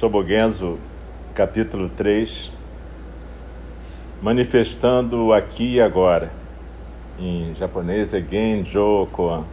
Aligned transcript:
Shobogenzo, 0.00 0.78
capítulo 1.34 1.86
3, 1.90 2.50
manifestando 4.22 5.30
aqui 5.30 5.74
e 5.74 5.80
agora. 5.82 6.32
Em 7.18 7.54
japonês 7.54 8.14
é 8.14 8.22
Genjo 8.22 9.06
Koan. 9.12 9.44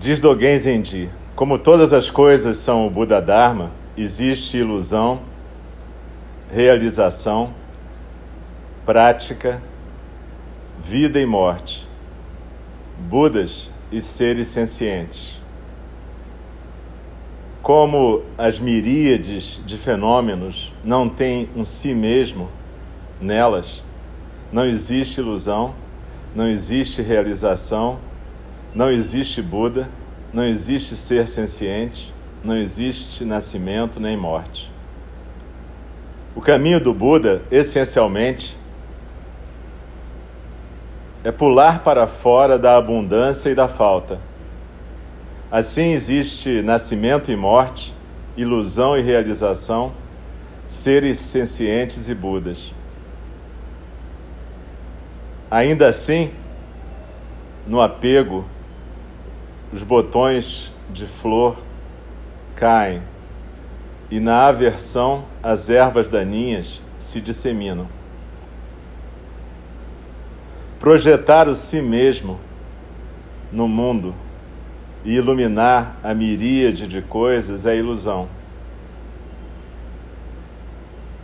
Diz 0.00 0.18
Dogen 0.18 0.58
Zenji, 0.58 1.10
como 1.36 1.60
todas 1.60 1.92
as 1.92 2.10
coisas 2.10 2.56
são 2.56 2.88
o 2.88 2.90
Buda 2.90 3.22
Dharma, 3.22 3.70
existe 3.96 4.56
ilusão, 4.56 5.22
realização, 6.50 7.54
prática, 8.84 9.62
vida 10.82 11.20
e 11.20 11.24
morte, 11.24 11.86
Budas 12.98 13.70
e 13.92 14.00
seres 14.00 14.48
sencientes 14.48 15.40
como 17.62 18.22
as 18.36 18.58
miríades 18.58 19.62
de 19.64 19.78
fenômenos 19.78 20.72
não 20.84 21.08
têm 21.08 21.48
um 21.54 21.64
si 21.64 21.94
mesmo 21.94 22.50
nelas, 23.20 23.84
não 24.52 24.66
existe 24.66 25.20
ilusão, 25.20 25.72
não 26.34 26.48
existe 26.48 27.00
realização, 27.00 27.98
não 28.74 28.90
existe 28.90 29.40
Buda, 29.40 29.88
não 30.32 30.44
existe 30.44 30.96
ser 30.96 31.28
senciente, 31.28 32.12
não 32.42 32.56
existe 32.56 33.24
nascimento 33.24 34.00
nem 34.00 34.16
morte. 34.16 34.68
O 36.34 36.40
caminho 36.40 36.80
do 36.80 36.92
Buda, 36.92 37.42
essencialmente, 37.48 38.58
é 41.22 41.30
pular 41.30 41.84
para 41.84 42.08
fora 42.08 42.58
da 42.58 42.76
abundância 42.76 43.50
e 43.50 43.54
da 43.54 43.68
falta 43.68 44.31
Assim 45.52 45.92
existe 45.92 46.62
nascimento 46.62 47.30
e 47.30 47.36
morte, 47.36 47.94
ilusão 48.38 48.96
e 48.96 49.02
realização, 49.02 49.92
seres 50.66 51.18
sencientes 51.18 52.08
e 52.08 52.14
Budas. 52.14 52.72
Ainda 55.50 55.88
assim, 55.88 56.32
no 57.66 57.82
apego, 57.82 58.46
os 59.70 59.82
botões 59.82 60.72
de 60.88 61.06
flor 61.06 61.58
caem 62.56 63.02
e 64.10 64.18
na 64.18 64.46
aversão 64.46 65.26
as 65.42 65.68
ervas 65.68 66.08
daninhas 66.08 66.80
se 66.98 67.20
disseminam. 67.20 67.86
Projetar 70.80 71.46
o 71.46 71.54
si 71.54 71.82
mesmo 71.82 72.40
no 73.52 73.68
mundo 73.68 74.14
e 75.04 75.14
iluminar 75.14 75.96
a 76.02 76.14
miríade 76.14 76.86
de 76.86 77.02
coisas 77.02 77.66
é 77.66 77.76
ilusão. 77.76 78.28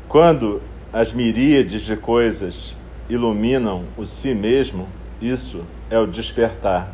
Quando 0.09 0.63
as 0.93 1.13
miríades 1.13 1.83
de 1.83 1.97
coisas 1.97 2.75
iluminam 3.09 3.85
o 3.97 4.05
si 4.05 4.35
mesmo, 4.35 4.89
isso 5.21 5.65
é 5.91 5.99
o 5.99 6.07
despertar. 6.07 6.93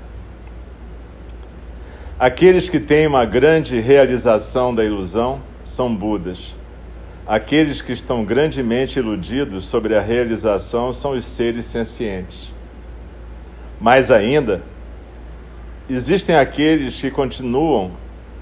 Aqueles 2.19 2.69
que 2.69 2.79
têm 2.79 3.07
uma 3.07 3.25
grande 3.25 3.81
realização 3.81 4.75
da 4.75 4.85
ilusão 4.85 5.41
são 5.65 5.95
Budas. 5.95 6.55
Aqueles 7.27 7.81
que 7.81 7.93
estão 7.93 8.25
grandemente 8.25 8.99
iludidos 8.99 9.67
sobre 9.67 9.97
a 9.97 10.01
realização 10.01 10.93
são 10.93 11.13
os 11.13 11.25
seres 11.25 11.65
sencientes. 11.67 12.53
Mais 13.81 14.11
ainda, 14.11 14.63
Existem 15.89 16.35
aqueles 16.35 16.99
que 16.99 17.11
continuam 17.11 17.91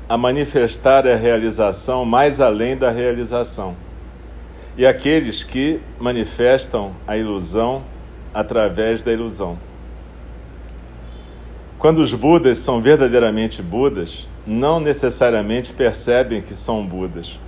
a 0.09 0.17
manifestar 0.17 1.09
a 1.09 1.17
realização 1.17 2.05
mais 2.05 2.41
além 2.41 2.77
da 2.77 2.89
realização, 2.89 3.75
e 4.77 4.87
aqueles 4.87 5.43
que 5.43 5.81
manifestam 5.99 6.93
a 7.05 7.17
ilusão 7.17 7.83
através 8.33 9.03
da 9.03 9.13
ilusão. 9.13 9.59
Quando 11.81 11.99
os 11.99 12.15
Budas 12.15 12.59
são 12.59 12.81
verdadeiramente 12.81 13.61
Budas, 13.61 14.29
não 14.47 14.79
necessariamente 14.79 15.73
percebem 15.73 16.41
que 16.41 16.55
são 16.55 16.87
Budas. 16.87 17.41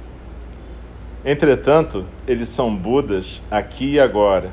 Entretanto, 1.25 2.05
eles 2.27 2.51
são 2.51 2.75
Budas 2.75 3.41
aqui 3.49 3.93
e 3.93 4.01
agora 4.01 4.51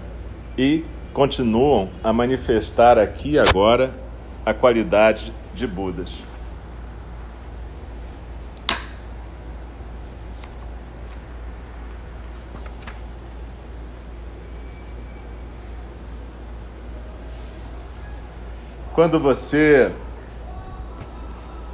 e 0.55 0.85
continuam 1.11 1.89
a 2.03 2.13
manifestar 2.13 2.99
aqui 2.99 3.31
e 3.31 3.39
agora 3.39 4.00
a 4.45 4.53
qualidade 4.53 5.33
de 5.53 5.67
Budas. 5.67 6.11
Quando 18.93 19.19
você 19.19 19.91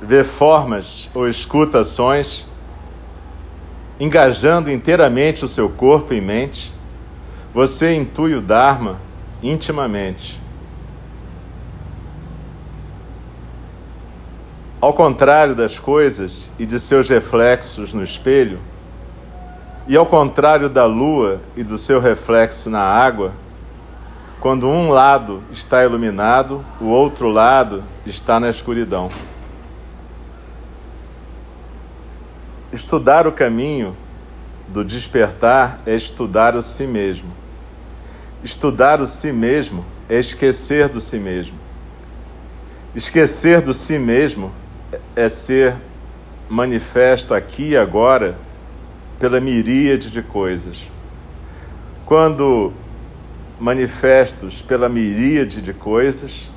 vê 0.02 0.24
formas 0.24 1.10
ou 1.14 1.28
escuta 1.28 1.82
ações, 1.82 2.48
engajando 4.00 4.72
inteiramente 4.72 5.44
o 5.44 5.48
seu 5.48 5.68
corpo 5.68 6.14
e 6.14 6.22
mente, 6.22 6.74
Você 7.58 7.96
intui 7.96 8.36
o 8.36 8.42
Dharma 8.42 9.00
intimamente. 9.42 10.40
Ao 14.80 14.94
contrário 14.94 15.56
das 15.56 15.80
coisas 15.80 16.52
e 16.60 16.66
de 16.66 16.80
seus 16.80 17.10
reflexos 17.10 17.96
no 17.96 18.04
espelho, 18.04 18.60
e 19.88 19.98
ao 19.98 20.06
contrário 20.06 20.70
da 20.70 20.86
lua 20.86 21.42
e 21.56 21.64
do 21.64 21.80
seu 21.80 22.00
reflexo 22.00 22.70
na 22.70 22.84
água, 22.84 23.34
quando 24.40 24.70
um 24.70 24.90
lado 24.90 25.42
está 25.52 25.84
iluminado, 25.84 26.64
o 26.80 26.86
outro 26.86 27.28
lado 27.28 27.84
está 28.06 28.40
na 28.40 28.52
escuridão. 28.52 29.10
Estudar 32.72 33.26
o 33.26 33.32
caminho 33.32 33.98
do 34.68 34.86
despertar 34.86 35.80
é 35.88 35.96
estudar 35.96 36.56
o 36.56 36.62
si 36.62 36.86
mesmo. 36.86 37.32
Estudar 38.44 39.02
o 39.02 39.08
si 39.08 39.32
mesmo 39.32 39.84
é 40.08 40.20
esquecer 40.20 40.88
do 40.88 41.02
si 41.02 41.18
mesmo. 41.18 41.58
Esquecer 42.94 43.60
do 43.62 43.74
si 43.74 43.98
mesmo 43.98 44.52
é 45.18 45.28
ser 45.28 45.76
manifesto 46.48 47.34
aqui 47.34 47.70
e 47.70 47.78
agora 47.78 48.38
pela 49.20 49.42
miríade 49.42 50.12
de 50.12 50.22
coisas. 50.22 50.84
Quando 52.06 52.72
manifestos 53.60 54.62
pela 54.62 54.88
miríade 54.88 55.60
de 55.60 55.74
coisas, 55.74 56.52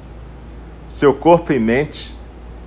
seu 0.87 1.15
corpo 1.15 1.55
e 1.55 1.59
mente, 1.59 2.15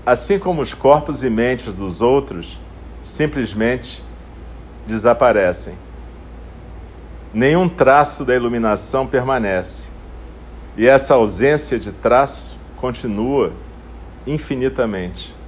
assim 0.04 0.40
como 0.40 0.64
os 0.64 0.74
corpos 0.74 1.24
e 1.24 1.30
mentes 1.30 1.76
dos 1.76 2.02
outros, 2.02 2.60
simplesmente 3.04 4.04
desaparecem. 4.88 5.76
Nenhum 7.32 7.70
traço 7.70 8.26
da 8.26 8.36
iluminação 8.36 9.06
permanece, 9.06 9.90
e 10.76 10.88
essa 10.88 11.14
ausência 11.14 11.78
de 11.78 11.92
traço 11.92 12.58
continua 12.78 13.54
infinitamente. 14.26 15.43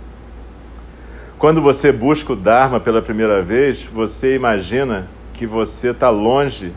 Quando 1.46 1.62
você 1.62 1.92
busca 1.92 2.34
o 2.34 2.36
Dharma 2.36 2.80
pela 2.80 3.04
primeira 3.04 3.40
vez, 3.44 3.84
você 3.84 4.34
imagina 4.34 5.08
que 5.32 5.46
você 5.46 5.92
está 5.92 6.10
longe 6.10 6.74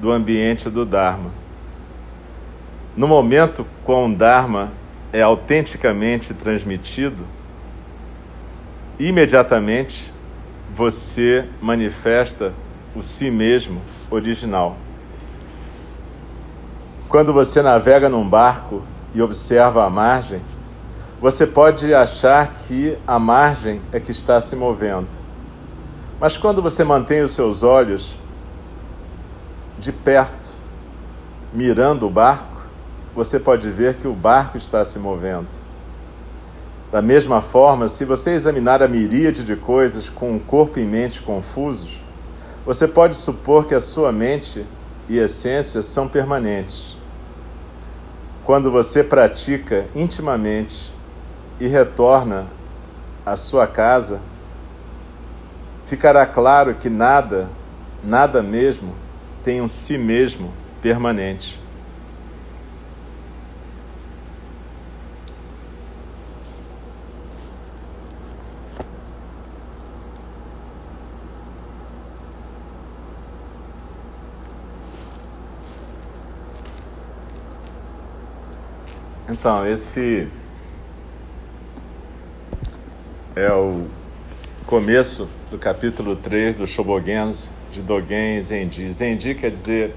do 0.00 0.10
ambiente 0.10 0.68
do 0.68 0.84
Dharma. 0.84 1.30
No 2.96 3.06
momento 3.06 3.64
com 3.84 4.06
o 4.06 4.12
Dharma 4.12 4.72
é 5.12 5.22
autenticamente 5.22 6.34
transmitido, 6.34 7.22
imediatamente 8.98 10.12
você 10.74 11.44
manifesta 11.60 12.52
o 12.96 13.04
si 13.04 13.30
mesmo 13.30 13.80
original. 14.10 14.76
Quando 17.08 17.32
você 17.32 17.62
navega 17.62 18.08
num 18.08 18.28
barco 18.28 18.82
e 19.14 19.22
observa 19.22 19.84
a 19.84 19.88
margem, 19.88 20.40
você 21.22 21.46
pode 21.46 21.94
achar 21.94 22.52
que 22.66 22.98
a 23.06 23.16
margem 23.16 23.80
é 23.92 24.00
que 24.00 24.10
está 24.10 24.40
se 24.40 24.56
movendo. 24.56 25.06
Mas 26.18 26.36
quando 26.36 26.60
você 26.60 26.82
mantém 26.82 27.22
os 27.22 27.30
seus 27.30 27.62
olhos 27.62 28.16
de 29.78 29.92
perto, 29.92 30.54
mirando 31.52 32.08
o 32.08 32.10
barco, 32.10 32.62
você 33.14 33.38
pode 33.38 33.70
ver 33.70 33.94
que 33.98 34.08
o 34.08 34.12
barco 34.12 34.58
está 34.58 34.84
se 34.84 34.98
movendo. 34.98 35.46
Da 36.90 37.00
mesma 37.00 37.40
forma, 37.40 37.86
se 37.86 38.04
você 38.04 38.32
examinar 38.32 38.82
a 38.82 38.88
miríade 38.88 39.44
de 39.44 39.54
coisas 39.54 40.08
com 40.08 40.34
o 40.34 40.40
corpo 40.40 40.80
e 40.80 40.84
mente 40.84 41.22
confusos, 41.22 42.02
você 42.66 42.88
pode 42.88 43.14
supor 43.14 43.66
que 43.66 43.76
a 43.76 43.80
sua 43.80 44.10
mente 44.10 44.66
e 45.08 45.18
essência 45.18 45.82
são 45.82 46.08
permanentes. 46.08 46.98
Quando 48.44 48.72
você 48.72 49.04
pratica 49.04 49.86
intimamente 49.94 50.91
e 51.62 51.68
retorna 51.68 52.48
à 53.24 53.36
sua 53.36 53.68
casa, 53.68 54.20
ficará 55.86 56.26
claro 56.26 56.74
que 56.74 56.90
nada, 56.90 57.48
nada 58.02 58.42
mesmo, 58.42 58.92
tem 59.44 59.60
um 59.60 59.68
si 59.68 59.96
mesmo 59.96 60.52
permanente. 60.82 61.60
Então, 79.28 79.64
esse 79.64 80.28
é 83.34 83.50
o 83.50 83.86
começo 84.66 85.26
do 85.50 85.56
capítulo 85.56 86.16
3 86.16 86.54
do 86.54 86.66
Shobogenzo 86.66 87.50
de 87.72 87.80
Dogen 87.80 88.42
Zenji. 88.42 88.92
Zenji 88.92 89.34
quer 89.34 89.50
dizer 89.50 89.94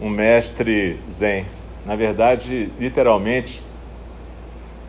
um 0.00 0.08
mestre 0.08 0.98
zen. 1.08 1.46
Na 1.86 1.94
verdade, 1.94 2.70
literalmente, 2.78 3.62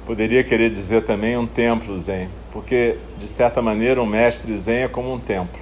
poderia 0.07 0.44
querer 0.44 0.71
dizer 0.71 1.03
também 1.03 1.38
um 1.38 1.45
templo 1.45 2.00
zen, 2.00 2.30
porque, 2.51 2.97
de 3.19 3.27
certa 3.27 3.62
maneira, 3.62 4.01
um 4.01 4.07
mestre 4.07 4.57
zen 4.57 4.83
é 4.83 4.88
como 4.88 5.13
um 5.13 5.19
templo. 5.19 5.59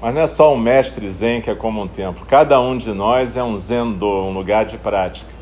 Mas 0.00 0.14
não 0.14 0.22
é 0.22 0.26
só 0.26 0.52
um 0.52 0.58
mestre 0.58 1.08
zen 1.12 1.40
que 1.40 1.48
é 1.50 1.54
como 1.54 1.80
um 1.80 1.86
templo. 1.86 2.26
Cada 2.26 2.60
um 2.60 2.76
de 2.76 2.92
nós 2.92 3.36
é 3.36 3.42
um 3.42 3.56
zendo, 3.56 4.04
um 4.04 4.32
lugar 4.32 4.64
de 4.64 4.76
prática. 4.78 5.35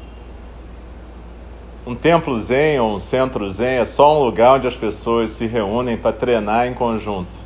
Um 1.87 1.95
templo 1.95 2.41
zen 2.41 2.81
ou 2.81 2.95
um 2.95 2.99
centro 2.99 3.51
zen 3.51 3.77
é 3.77 3.85
só 3.85 4.19
um 4.19 4.25
lugar 4.25 4.55
onde 4.55 4.67
as 4.67 4.75
pessoas 4.75 5.33
se 5.33 5.47
reúnem 5.47 5.99
para 5.99 6.13
treinar 6.13 6.67
em 6.67 6.73
conjunto. 6.73 7.37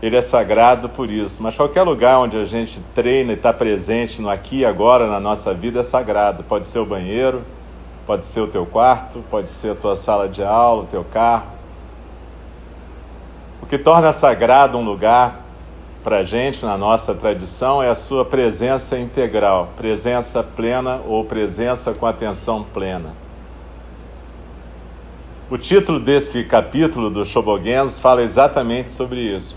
Ele 0.00 0.16
é 0.16 0.22
sagrado 0.22 0.88
por 0.88 1.10
isso, 1.10 1.42
mas 1.42 1.54
qualquer 1.54 1.82
lugar 1.82 2.18
onde 2.18 2.38
a 2.38 2.46
gente 2.46 2.80
treina 2.94 3.32
e 3.32 3.34
está 3.34 3.52
presente 3.52 4.22
no 4.22 4.30
aqui 4.30 4.60
e 4.60 4.64
agora 4.64 5.06
na 5.06 5.20
nossa 5.20 5.52
vida 5.52 5.80
é 5.80 5.82
sagrado. 5.82 6.42
Pode 6.44 6.66
ser 6.66 6.78
o 6.78 6.86
banheiro, 6.86 7.42
pode 8.06 8.24
ser 8.24 8.40
o 8.40 8.48
teu 8.48 8.64
quarto, 8.64 9.22
pode 9.30 9.50
ser 9.50 9.72
a 9.72 9.74
tua 9.74 9.94
sala 9.94 10.26
de 10.26 10.42
aula, 10.42 10.84
o 10.84 10.86
teu 10.86 11.04
carro. 11.04 11.48
O 13.60 13.66
que 13.66 13.76
torna 13.76 14.14
sagrado 14.14 14.78
um 14.78 14.84
lugar 14.84 15.47
para 16.08 16.20
a 16.20 16.22
gente, 16.22 16.64
na 16.64 16.78
nossa 16.78 17.14
tradição, 17.14 17.82
é 17.82 17.90
a 17.90 17.94
sua 17.94 18.24
presença 18.24 18.98
integral, 18.98 19.74
presença 19.76 20.42
plena 20.42 21.02
ou 21.06 21.22
presença 21.22 21.92
com 21.92 22.06
atenção 22.06 22.64
plena. 22.64 23.14
O 25.50 25.58
título 25.58 26.00
desse 26.00 26.44
capítulo 26.44 27.10
do 27.10 27.26
Shobogenzo 27.26 28.00
fala 28.00 28.22
exatamente 28.22 28.90
sobre 28.90 29.20
isso. 29.20 29.54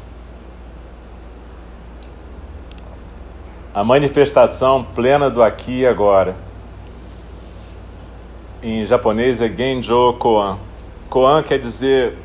A 3.73 3.81
manifestação 3.81 4.83
plena 4.83 5.29
do 5.29 5.41
aqui 5.41 5.79
e 5.79 5.87
agora. 5.87 6.35
Em 8.61 8.85
japonês 8.85 9.39
é 9.39 9.47
Genjo 9.47 10.15
Koan. 10.19 10.57
Koan 11.09 11.43
quer 11.43 11.59
dizer 11.59 12.17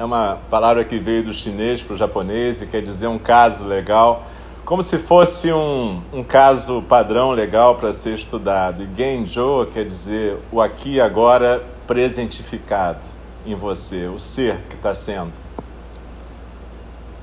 é 0.00 0.04
uma 0.04 0.38
palavra 0.48 0.82
que 0.82 0.98
veio 0.98 1.22
do 1.22 1.30
chinês 1.30 1.82
para 1.82 1.92
o 1.92 1.96
japonês 1.96 2.62
e 2.62 2.66
quer 2.66 2.80
dizer 2.80 3.06
um 3.06 3.18
caso 3.18 3.66
legal, 3.66 4.24
como 4.64 4.82
se 4.82 4.96
fosse 4.98 5.52
um, 5.52 6.00
um 6.10 6.24
caso 6.24 6.80
padrão 6.80 7.32
legal 7.32 7.74
para 7.74 7.92
ser 7.92 8.14
estudado. 8.14 8.82
E 8.82 8.88
Genjo 8.96 9.66
quer 9.66 9.84
dizer 9.84 10.38
o 10.50 10.58
aqui 10.58 10.94
e 10.94 11.00
agora 11.02 11.62
presentificado 11.86 13.00
em 13.44 13.54
você, 13.54 14.06
o 14.06 14.18
ser 14.18 14.56
que 14.70 14.74
está 14.74 14.94
sendo. 14.94 15.32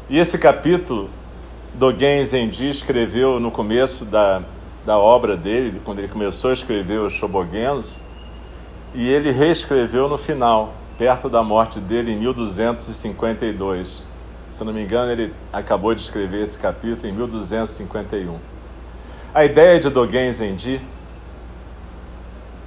E 0.08 0.20
esse 0.20 0.38
capítulo, 0.38 1.10
Dogen 1.74 2.24
Zenji 2.26 2.70
escreveu 2.70 3.40
no 3.40 3.50
começo 3.50 4.06
da, 4.06 4.44
da 4.86 5.00
obra 5.00 5.36
dele, 5.36 5.82
quando 5.84 5.98
ele 5.98 6.10
começou 6.10 6.52
a 6.52 6.54
escrever 6.54 7.00
o 7.00 7.10
Shobogenzo, 7.10 7.96
e 8.94 9.10
ele 9.10 9.32
reescreveu 9.32 10.08
no 10.08 10.18
final 10.18 10.76
perto 10.98 11.30
da 11.30 11.44
morte 11.44 11.80
dele 11.80 12.12
em 12.12 12.18
1252. 12.18 14.02
Se 14.50 14.64
não 14.64 14.74
me 14.74 14.82
engano, 14.84 15.12
ele 15.12 15.34
acabou 15.54 15.94
de 15.94 16.02
escrever 16.02 16.42
esse 16.42 16.58
capítulo 16.58 17.08
em 17.08 17.12
1251. 17.14 18.38
A 19.34 19.46
ideia 19.46 19.80
de 19.80 19.90
Dogen 19.90 20.32
Zenji 20.32 20.82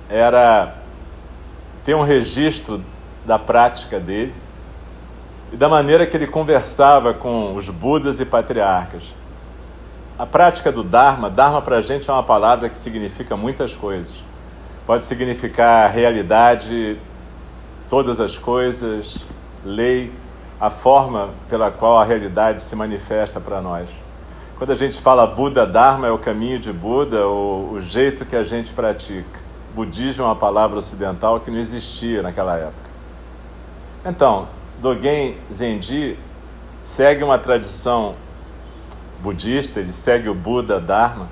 era 0.08 0.74
ter 1.84 1.94
um 1.94 2.02
registro 2.02 2.82
da 3.24 3.38
prática 3.38 3.98
dele 3.98 4.34
e 5.52 5.56
da 5.56 5.68
maneira 5.68 6.06
que 6.06 6.16
ele 6.16 6.26
conversava 6.26 7.12
com 7.12 7.56
os 7.56 7.68
Budas 7.68 8.20
e 8.20 8.24
patriarcas. 8.24 9.02
A 10.16 10.26
prática 10.26 10.70
do 10.70 10.84
Dharma, 10.84 11.30
Dharma 11.30 11.60
para 11.62 11.78
a 11.78 11.80
gente 11.80 12.08
é 12.08 12.12
uma 12.12 12.22
palavra 12.22 12.68
que 12.68 12.76
significa 12.76 13.36
muitas 13.36 13.74
coisas. 13.74 14.22
Pode 14.86 15.02
significar 15.02 15.90
realidade 15.90 16.98
todas 17.90 18.20
as 18.20 18.38
coisas, 18.38 19.26
lei, 19.64 20.12
a 20.60 20.70
forma 20.70 21.30
pela 21.48 21.72
qual 21.72 21.98
a 21.98 22.04
realidade 22.04 22.62
se 22.62 22.76
manifesta 22.76 23.40
para 23.40 23.60
nós. 23.60 23.90
Quando 24.56 24.70
a 24.70 24.76
gente 24.76 25.00
fala 25.00 25.26
Buda 25.26 25.66
Dharma 25.66 26.06
é 26.06 26.10
o 26.12 26.18
caminho 26.18 26.60
de 26.60 26.72
Buda, 26.72 27.26
o, 27.26 27.72
o 27.72 27.80
jeito 27.80 28.24
que 28.24 28.36
a 28.36 28.44
gente 28.44 28.72
pratica. 28.72 29.40
Budismo 29.74 30.22
é 30.22 30.28
uma 30.28 30.36
palavra 30.36 30.78
ocidental 30.78 31.40
que 31.40 31.50
não 31.50 31.58
existia 31.58 32.22
naquela 32.22 32.56
época. 32.56 32.90
Então, 34.06 34.46
Dogen 34.80 35.36
Zenji 35.52 36.16
segue 36.84 37.24
uma 37.24 37.38
tradição 37.38 38.14
budista, 39.20 39.80
ele 39.80 39.92
segue 39.92 40.28
o 40.28 40.34
Buda 40.34 40.80
Dharma. 40.80 41.28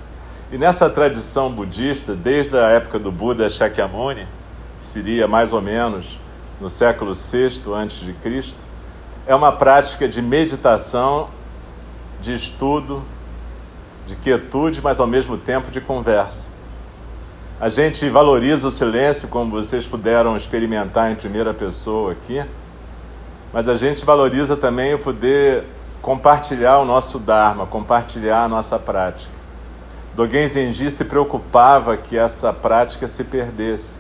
E 0.51 0.59
nessa 0.59 0.91
tradição 0.91 1.53
budista, 1.53 2.17
desde 2.17 2.57
a 2.59 2.69
época 2.69 2.99
do 2.99 3.13
Buda 3.13 3.49
Shakyamuni, 3.49 4.27
seria 4.81 5.29
mais 5.29 5.53
ou 5.53 5.63
menos 5.63 6.19
no 6.61 6.69
século 6.69 7.13
VI 7.15 7.47
a.C., 7.47 8.57
é 9.27 9.35
uma 9.35 9.53
prática 9.53 10.09
de 10.09 10.23
meditação, 10.23 11.29
de 12.21 12.35
estudo, 12.35 13.05
de 14.07 14.17
quietude, 14.17 14.81
mas 14.83 14.99
ao 14.99 15.07
mesmo 15.07 15.37
tempo 15.37 15.71
de 15.71 15.81
conversa. 15.81 16.49
A 17.61 17.69
gente 17.69 18.09
valoriza 18.09 18.69
o 18.69 18.71
silêncio, 18.71 19.29
como 19.29 19.51
vocês 19.51 19.87
puderam 19.87 20.37
experimentar 20.37 21.11
em 21.11 21.15
primeira 21.15 21.53
pessoa 21.53 22.13
aqui, 22.13 22.43
mas 23.53 23.69
a 23.69 23.75
gente 23.75 24.05
valoriza 24.05 24.57
também 24.57 24.95
o 24.95 24.99
poder 24.99 25.65
compartilhar 26.01 26.79
o 26.79 26.85
nosso 26.85 27.19
Dharma, 27.19 27.67
compartilhar 27.67 28.45
a 28.45 28.49
nossa 28.49 28.79
prática. 28.79 29.35
Dogen 30.15 30.49
Zenji 30.49 30.91
se 30.91 31.05
preocupava 31.05 31.97
que 31.97 32.17
essa 32.17 32.53
prática 32.53 33.07
se 33.07 33.25
perdesse. 33.25 33.97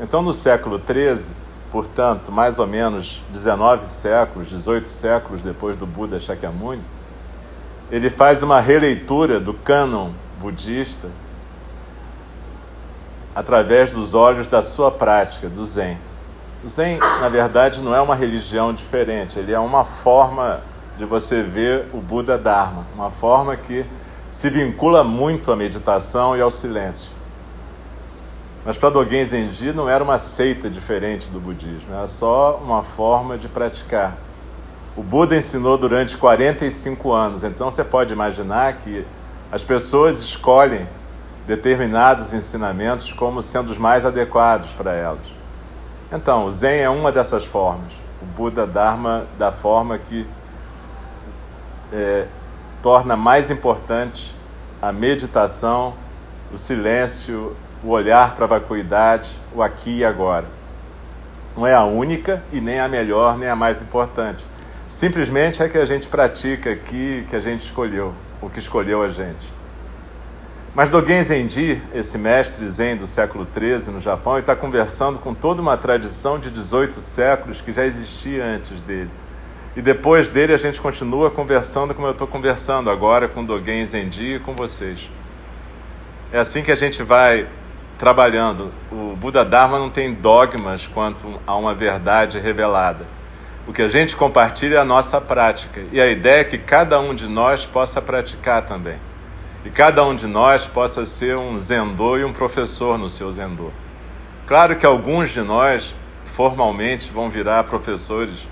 Então, 0.00 0.22
no 0.22 0.32
século 0.32 0.78
XIII, 0.78 1.34
portanto, 1.70 2.32
mais 2.32 2.58
ou 2.58 2.66
menos 2.66 3.22
19 3.30 3.86
séculos, 3.86 4.48
18 4.48 4.88
séculos 4.88 5.42
depois 5.42 5.76
do 5.76 5.86
Buda 5.86 6.18
Shakyamuni, 6.18 6.82
ele 7.90 8.10
faz 8.10 8.42
uma 8.42 8.60
releitura 8.60 9.40
do 9.40 9.54
cânon 9.54 10.10
budista 10.38 11.08
através 13.34 13.92
dos 13.92 14.14
olhos 14.14 14.46
da 14.46 14.62
sua 14.62 14.90
prática, 14.90 15.48
do 15.48 15.64
Zen. 15.64 15.98
O 16.64 16.68
Zen, 16.68 16.98
na 16.98 17.28
verdade, 17.28 17.80
não 17.82 17.94
é 17.94 18.00
uma 18.00 18.14
religião 18.14 18.72
diferente, 18.72 19.38
ele 19.38 19.52
é 19.52 19.58
uma 19.58 19.84
forma 19.84 20.60
de 20.96 21.04
você 21.04 21.42
ver 21.42 21.86
o 21.92 21.98
Buda 21.98 22.36
Dharma, 22.36 22.84
uma 22.94 23.10
forma 23.10 23.56
que 23.56 23.86
se 24.30 24.50
vincula 24.50 25.04
muito 25.04 25.52
à 25.52 25.56
meditação 25.56 26.36
e 26.36 26.40
ao 26.40 26.50
silêncio. 26.50 27.17
Mas 28.64 28.76
para 28.76 28.90
Dogen 28.90 29.24
Zenji 29.24 29.72
não 29.72 29.88
era 29.88 30.02
uma 30.02 30.18
seita 30.18 30.68
diferente 30.68 31.30
do 31.30 31.40
budismo, 31.40 31.94
era 31.94 32.06
só 32.06 32.60
uma 32.62 32.82
forma 32.82 33.38
de 33.38 33.48
praticar. 33.48 34.16
O 34.96 35.02
Buda 35.02 35.36
ensinou 35.36 35.78
durante 35.78 36.16
45 36.16 37.12
anos, 37.12 37.44
então 37.44 37.70
você 37.70 37.84
pode 37.84 38.12
imaginar 38.12 38.74
que 38.78 39.06
as 39.50 39.62
pessoas 39.62 40.20
escolhem 40.20 40.86
determinados 41.46 42.34
ensinamentos 42.34 43.12
como 43.12 43.40
sendo 43.40 43.70
os 43.70 43.78
mais 43.78 44.04
adequados 44.04 44.72
para 44.74 44.92
elas. 44.92 45.24
Então, 46.12 46.44
o 46.44 46.50
Zen 46.50 46.80
é 46.80 46.90
uma 46.90 47.12
dessas 47.12 47.44
formas. 47.44 47.92
O 48.20 48.26
Buda 48.26 48.66
Dharma 48.66 49.26
da 49.38 49.52
forma 49.52 49.98
que 49.98 50.26
é, 51.92 52.26
torna 52.82 53.16
mais 53.16 53.50
importante 53.50 54.34
a 54.80 54.92
meditação, 54.92 55.94
o 56.52 56.56
silêncio, 56.56 57.56
o 57.82 57.90
olhar 57.90 58.34
para 58.34 58.44
a 58.44 58.48
vacuidade, 58.48 59.38
o 59.54 59.62
aqui 59.62 59.98
e 59.98 60.04
agora. 60.04 60.46
Não 61.56 61.66
é 61.66 61.74
a 61.74 61.84
única 61.84 62.42
e 62.52 62.60
nem 62.60 62.80
a 62.80 62.88
melhor, 62.88 63.36
nem 63.36 63.48
a 63.48 63.56
mais 63.56 63.82
importante 63.82 64.46
Simplesmente 64.88 65.62
é 65.62 65.68
que 65.68 65.76
a 65.76 65.84
gente 65.84 66.08
pratica 66.08 66.70
aqui, 66.72 67.26
que 67.28 67.36
a 67.36 67.40
gente 67.40 67.60
escolheu, 67.60 68.14
o 68.40 68.48
que 68.48 68.58
escolheu 68.58 69.02
a 69.02 69.10
gente. 69.10 69.52
Mas 70.74 70.88
Dogen 70.88 71.22
Zenji, 71.22 71.82
esse 71.92 72.16
mestre 72.16 72.66
zen 72.70 72.96
do 72.96 73.06
século 73.06 73.46
XIII 73.46 73.92
no 73.92 74.00
Japão, 74.00 74.38
está 74.38 74.56
conversando 74.56 75.18
com 75.18 75.34
toda 75.34 75.60
uma 75.60 75.76
tradição 75.76 76.38
de 76.38 76.50
18 76.50 77.00
séculos 77.00 77.60
que 77.60 77.70
já 77.70 77.84
existia 77.84 78.42
antes 78.42 78.80
dele. 78.80 79.10
E 79.76 79.82
depois 79.82 80.30
dele 80.30 80.54
a 80.54 80.56
gente 80.56 80.80
continua 80.80 81.30
conversando 81.30 81.94
como 81.94 82.06
eu 82.06 82.12
estou 82.12 82.26
conversando 82.26 82.88
agora 82.88 83.28
com 83.28 83.44
Dogen 83.44 83.84
Zenji 83.84 84.36
e 84.36 84.38
com 84.38 84.56
vocês. 84.56 85.10
É 86.32 86.38
assim 86.38 86.62
que 86.62 86.72
a 86.72 86.76
gente 86.76 87.02
vai 87.02 87.46
trabalhando. 87.98 88.72
O 88.90 89.16
Buda 89.16 89.44
Dharma 89.44 89.78
não 89.78 89.90
tem 89.90 90.14
dogmas 90.14 90.86
quanto 90.86 91.40
a 91.46 91.56
uma 91.56 91.74
verdade 91.74 92.38
revelada 92.38 93.18
o 93.68 93.72
que 93.72 93.82
a 93.82 93.88
gente 93.88 94.16
compartilha 94.16 94.76
é 94.76 94.78
a 94.78 94.84
nossa 94.84 95.20
prática. 95.20 95.82
E 95.92 96.00
a 96.00 96.06
ideia 96.06 96.40
é 96.40 96.44
que 96.44 96.56
cada 96.56 96.98
um 96.98 97.14
de 97.14 97.28
nós 97.28 97.66
possa 97.66 98.00
praticar 98.00 98.62
também. 98.62 98.96
E 99.62 99.68
cada 99.68 100.02
um 100.06 100.14
de 100.14 100.26
nós 100.26 100.66
possa 100.66 101.04
ser 101.04 101.36
um 101.36 101.58
zendô 101.58 102.16
e 102.16 102.24
um 102.24 102.32
professor 102.32 102.96
no 102.96 103.10
seu 103.10 103.30
zendô. 103.30 103.70
Claro 104.46 104.74
que 104.76 104.86
alguns 104.86 105.28
de 105.28 105.42
nós, 105.42 105.94
formalmente, 106.24 107.12
vão 107.12 107.28
virar 107.28 107.64
professores 107.64 108.48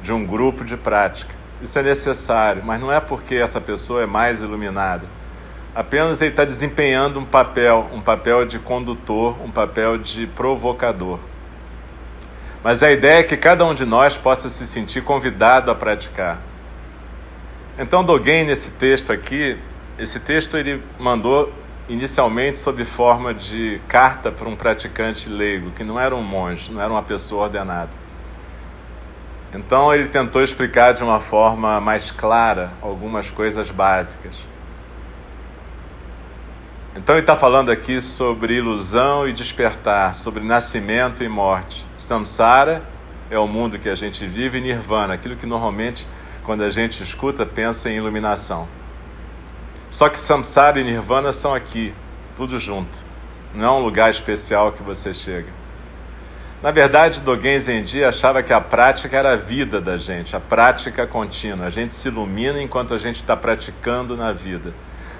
de 0.00 0.12
um 0.12 0.24
grupo 0.24 0.64
de 0.64 0.76
prática. 0.76 1.34
Isso 1.60 1.76
é 1.80 1.82
necessário, 1.82 2.62
mas 2.64 2.80
não 2.80 2.92
é 2.92 3.00
porque 3.00 3.34
essa 3.34 3.60
pessoa 3.60 4.04
é 4.04 4.06
mais 4.06 4.42
iluminada. 4.42 5.08
Apenas 5.74 6.20
ele 6.20 6.30
está 6.30 6.44
desempenhando 6.44 7.18
um 7.18 7.24
papel, 7.24 7.88
um 7.94 8.00
papel 8.02 8.44
de 8.44 8.58
condutor, 8.58 9.40
um 9.42 9.50
papel 9.50 9.96
de 9.96 10.26
provocador. 10.26 11.18
Mas 12.62 12.82
a 12.82 12.92
ideia 12.92 13.20
é 13.20 13.22
que 13.22 13.38
cada 13.38 13.64
um 13.64 13.74
de 13.74 13.86
nós 13.86 14.18
possa 14.18 14.50
se 14.50 14.66
sentir 14.66 15.02
convidado 15.02 15.70
a 15.70 15.74
praticar. 15.74 16.40
Então, 17.78 18.04
Dogen, 18.04 18.44
nesse 18.44 18.72
texto 18.72 19.12
aqui, 19.12 19.58
esse 19.98 20.20
texto 20.20 20.58
ele 20.58 20.82
mandou 20.98 21.50
inicialmente 21.88 22.58
sob 22.58 22.84
forma 22.84 23.32
de 23.32 23.80
carta 23.88 24.30
para 24.30 24.48
um 24.48 24.54
praticante 24.54 25.28
leigo, 25.28 25.70
que 25.70 25.82
não 25.82 25.98
era 25.98 26.14
um 26.14 26.22
monge, 26.22 26.70
não 26.70 26.82
era 26.82 26.92
uma 26.92 27.02
pessoa 27.02 27.44
ordenada. 27.44 27.90
Então, 29.54 29.92
ele 29.92 30.06
tentou 30.06 30.42
explicar 30.42 30.92
de 30.92 31.02
uma 31.02 31.18
forma 31.18 31.80
mais 31.80 32.10
clara 32.10 32.72
algumas 32.82 33.30
coisas 33.30 33.70
básicas. 33.70 34.51
Então 36.94 37.14
ele 37.14 37.22
está 37.22 37.34
falando 37.34 37.70
aqui 37.70 38.02
sobre 38.02 38.56
ilusão 38.56 39.26
e 39.26 39.32
despertar, 39.32 40.14
sobre 40.14 40.44
nascimento 40.44 41.24
e 41.24 41.28
morte. 41.28 41.86
Samsara 41.96 42.82
é 43.30 43.38
o 43.38 43.46
mundo 43.46 43.78
que 43.78 43.88
a 43.88 43.94
gente 43.94 44.26
vive, 44.26 44.58
e 44.58 44.60
Nirvana, 44.60 45.14
aquilo 45.14 45.34
que 45.34 45.46
normalmente, 45.46 46.06
quando 46.44 46.62
a 46.62 46.68
gente 46.68 47.02
escuta, 47.02 47.46
pensa 47.46 47.88
em 47.88 47.96
iluminação. 47.96 48.68
Só 49.88 50.10
que 50.10 50.18
Samsara 50.18 50.80
e 50.80 50.84
Nirvana 50.84 51.32
são 51.32 51.54
aqui, 51.54 51.94
tudo 52.36 52.58
junto. 52.58 52.98
Não 53.54 53.66
é 53.66 53.70
um 53.70 53.82
lugar 53.82 54.10
especial 54.10 54.70
que 54.72 54.82
você 54.82 55.14
chega. 55.14 55.48
Na 56.62 56.70
verdade, 56.70 57.22
Dogen 57.22 57.58
Zenji 57.58 58.04
achava 58.04 58.42
que 58.42 58.52
a 58.52 58.60
prática 58.60 59.16
era 59.16 59.32
a 59.32 59.36
vida 59.36 59.80
da 59.80 59.96
gente, 59.96 60.36
a 60.36 60.40
prática 60.40 61.06
contínua. 61.06 61.66
A 61.66 61.70
gente 61.70 61.94
se 61.94 62.08
ilumina 62.08 62.60
enquanto 62.60 62.92
a 62.92 62.98
gente 62.98 63.16
está 63.16 63.34
praticando 63.34 64.14
na 64.14 64.30
vida. 64.30 64.74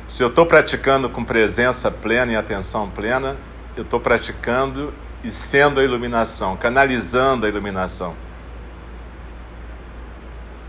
Se 0.09 0.23
eu 0.23 0.29
estou 0.29 0.45
praticando 0.45 1.09
com 1.09 1.25
presença 1.25 1.91
plena 1.91 2.33
e 2.33 2.37
atenção 2.37 2.91
plena, 2.91 3.37
eu 3.77 3.83
estou 3.83 4.01
praticando 4.01 4.93
e 5.25 5.31
sendo 5.31 5.81
a 5.81 5.85
iluminação, 5.85 6.57
canalizando 6.57 7.47
a 7.47 7.49
iluminação. 7.49 8.15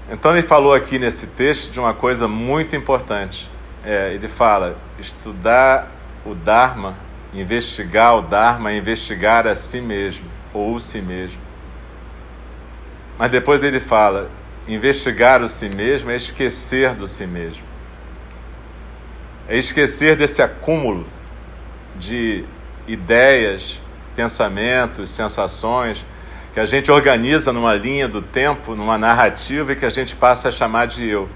Então 0.09 0.31
ele 0.35 0.47
falou 0.47 0.73
aqui 0.73 0.99
nesse 0.99 1.27
texto 1.27 1.71
de 1.71 1.79
uma 1.79 1.93
coisa 1.93 2.27
muito 2.27 2.75
importante. 2.75 3.49
É, 3.83 4.13
ele 4.13 4.27
fala: 4.27 4.77
estudar 4.99 5.91
o 6.25 6.35
Dharma, 6.35 6.95
investigar 7.33 8.15
o 8.15 8.21
Dharma, 8.21 8.71
investigar 8.71 9.47
a 9.47 9.55
si 9.55 9.81
mesmo 9.81 10.29
ou 10.53 10.75
o 10.75 10.79
si 10.79 11.01
mesmo. 11.01 11.41
Mas 13.17 13.31
depois 13.31 13.63
ele 13.63 13.79
fala: 13.79 14.29
investigar 14.67 15.41
o 15.41 15.49
si 15.49 15.69
mesmo 15.75 16.11
é 16.11 16.15
esquecer 16.15 16.93
do 16.93 17.07
si 17.07 17.25
mesmo 17.25 17.72
é 19.47 19.57
esquecer 19.57 20.15
desse 20.15 20.41
acúmulo 20.41 21.05
de 21.95 22.45
ideias, 22.87 23.79
pensamentos, 24.15 25.09
sensações 25.09 26.05
que 26.53 26.59
a 26.59 26.65
gente 26.65 26.91
organiza 26.91 27.51
numa 27.51 27.73
linha 27.73 28.07
do 28.07 28.21
tempo, 28.21 28.75
numa 28.75 28.97
narrativa 28.97 29.73
e 29.73 29.75
que 29.75 29.85
a 29.85 29.89
gente 29.89 30.15
passa 30.15 30.49
a 30.49 30.51
chamar 30.51 30.85
de 30.85 31.07
eu. 31.07 31.27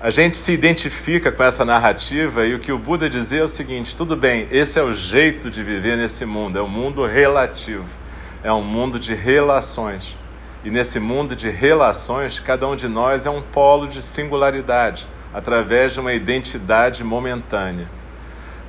A 0.00 0.10
gente 0.10 0.36
se 0.36 0.52
identifica 0.52 1.32
com 1.32 1.42
essa 1.42 1.64
narrativa 1.64 2.44
e 2.44 2.54
o 2.54 2.58
que 2.58 2.70
o 2.70 2.78
Buda 2.78 3.08
dizia 3.08 3.40
é 3.40 3.44
o 3.44 3.48
seguinte: 3.48 3.96
tudo 3.96 4.14
bem, 4.14 4.46
esse 4.50 4.78
é 4.78 4.82
o 4.82 4.92
jeito 4.92 5.50
de 5.50 5.62
viver 5.62 5.96
nesse 5.96 6.26
mundo, 6.26 6.58
é 6.58 6.62
um 6.62 6.68
mundo 6.68 7.06
relativo, 7.06 7.86
é 8.42 8.52
um 8.52 8.62
mundo 8.62 8.98
de 8.98 9.14
relações. 9.14 10.16
E 10.64 10.70
nesse 10.70 11.00
mundo 11.00 11.34
de 11.34 11.48
relações, 11.48 12.38
cada 12.38 12.68
um 12.68 12.76
de 12.76 12.88
nós 12.88 13.26
é 13.26 13.30
um 13.30 13.42
polo 13.42 13.88
de 13.88 14.02
singularidade 14.02 15.08
através 15.32 15.92
de 15.92 16.00
uma 16.00 16.12
identidade 16.12 17.02
momentânea. 17.02 17.88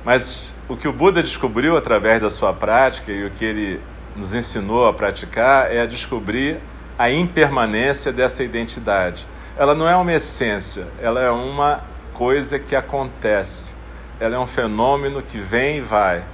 Mas 0.04 0.54
o 0.68 0.76
que 0.76 0.86
o 0.86 0.92
Buda 0.92 1.22
descobriu 1.22 1.76
através 1.76 2.20
da 2.20 2.30
sua 2.30 2.52
prática 2.52 3.10
e 3.10 3.24
o 3.24 3.30
que 3.30 3.44
ele 3.44 3.80
nos 4.14 4.34
ensinou 4.34 4.86
a 4.86 4.92
praticar 4.92 5.72
é 5.72 5.80
a 5.80 5.86
descobrir 5.86 6.60
a 6.98 7.10
impermanência 7.10 8.12
dessa 8.12 8.42
identidade. 8.42 9.26
Ela 9.56 9.74
não 9.74 9.88
é 9.88 9.96
uma 9.96 10.12
essência, 10.12 10.86
ela 11.00 11.20
é 11.20 11.30
uma 11.30 11.82
coisa 12.12 12.58
que 12.58 12.76
acontece. 12.76 13.74
Ela 14.20 14.36
é 14.36 14.38
um 14.38 14.46
fenômeno 14.46 15.20
que 15.20 15.38
vem 15.38 15.78
e 15.78 15.80
vai. 15.80 16.24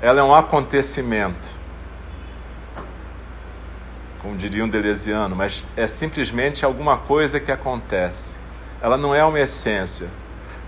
Ela 0.00 0.20
é 0.20 0.22
um 0.22 0.34
acontecimento. 0.34 1.58
Como 4.22 4.36
diria 4.36 4.64
um 4.64 4.68
delesiano, 4.68 5.34
mas 5.34 5.64
é 5.76 5.86
simplesmente 5.86 6.64
alguma 6.64 6.96
coisa 6.96 7.40
que 7.40 7.50
acontece. 7.50 8.37
Ela 8.80 8.96
não 8.96 9.14
é 9.14 9.24
uma 9.24 9.40
essência. 9.40 10.08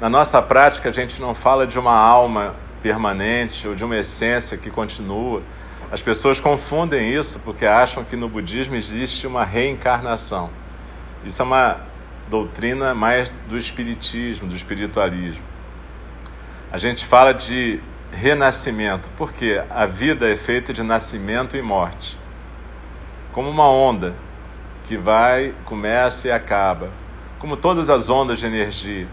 Na 0.01 0.09
nossa 0.09 0.41
prática, 0.43 0.89
a 0.89 0.93
gente 0.93 1.21
não 1.21 1.35
fala 1.35 1.67
de 1.67 1.79
uma 1.79 1.95
alma 1.95 2.55
permanente 2.83 3.69
ou 3.69 3.75
de 3.75 3.85
uma 3.85 3.97
essência 3.97 4.57
que 4.57 4.71
continua. 4.71 5.43
As 5.93 6.03
pessoas 6.03 6.41
confundem 6.41 7.13
isso 7.13 7.39
porque 7.45 7.67
acham 7.67 8.03
que 8.03 8.17
no 8.17 8.29
budismo 8.29 8.75
existe 8.75 9.27
uma 9.27 9.45
reencarnação. 9.45 10.51
Isso 11.25 11.43
é 11.43 11.45
uma 11.45 11.81
doutrina 12.29 12.95
mais 12.95 13.31
do 13.49 13.59
espiritismo, 13.59 14.49
do 14.49 14.57
espiritualismo. 14.57 15.45
A 16.73 16.79
gente 16.79 17.05
fala 17.05 17.33
de 17.33 17.81
renascimento, 18.13 19.11
porque 19.17 19.63
a 19.69 19.87
vida 19.87 20.29
é 20.31 20.37
feita 20.37 20.73
de 20.73 20.83
nascimento 20.83 21.57
e 21.57 21.63
morte. 21.63 22.19
Como 23.33 23.51
uma 23.51 23.69
onda 23.69 24.15
que 24.85 24.97
vai, 24.97 25.55
começa 25.65 26.29
e 26.29 26.33
acaba, 26.33 26.91
como 27.41 27.57
todas 27.57 27.91
as 27.91 28.09
ondas 28.09 28.39
de 28.39 28.47
energia. 28.47 29.09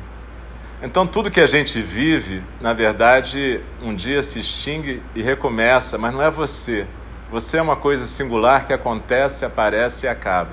Então, 0.83 1.07
tudo 1.07 1.31
que 1.31 1.39
a 1.39 1.47
gente 1.47 1.81
vive, 1.81 2.43
na 2.61 2.73
verdade, 2.73 3.61
um 3.81 3.95
dia 3.95 4.21
se 4.21 4.39
extingue 4.39 5.01
e 5.15 5.23
recomeça, 5.23 5.97
mas 5.97 6.13
não 6.13 6.21
é 6.21 6.29
você. 6.29 6.85
Você 7.31 7.57
é 7.57 7.61
uma 7.61 7.75
coisa 7.75 8.05
singular 8.05 8.67
que 8.67 8.73
acontece, 8.73 9.43
aparece 9.43 10.05
e 10.05 10.09
acaba. 10.09 10.51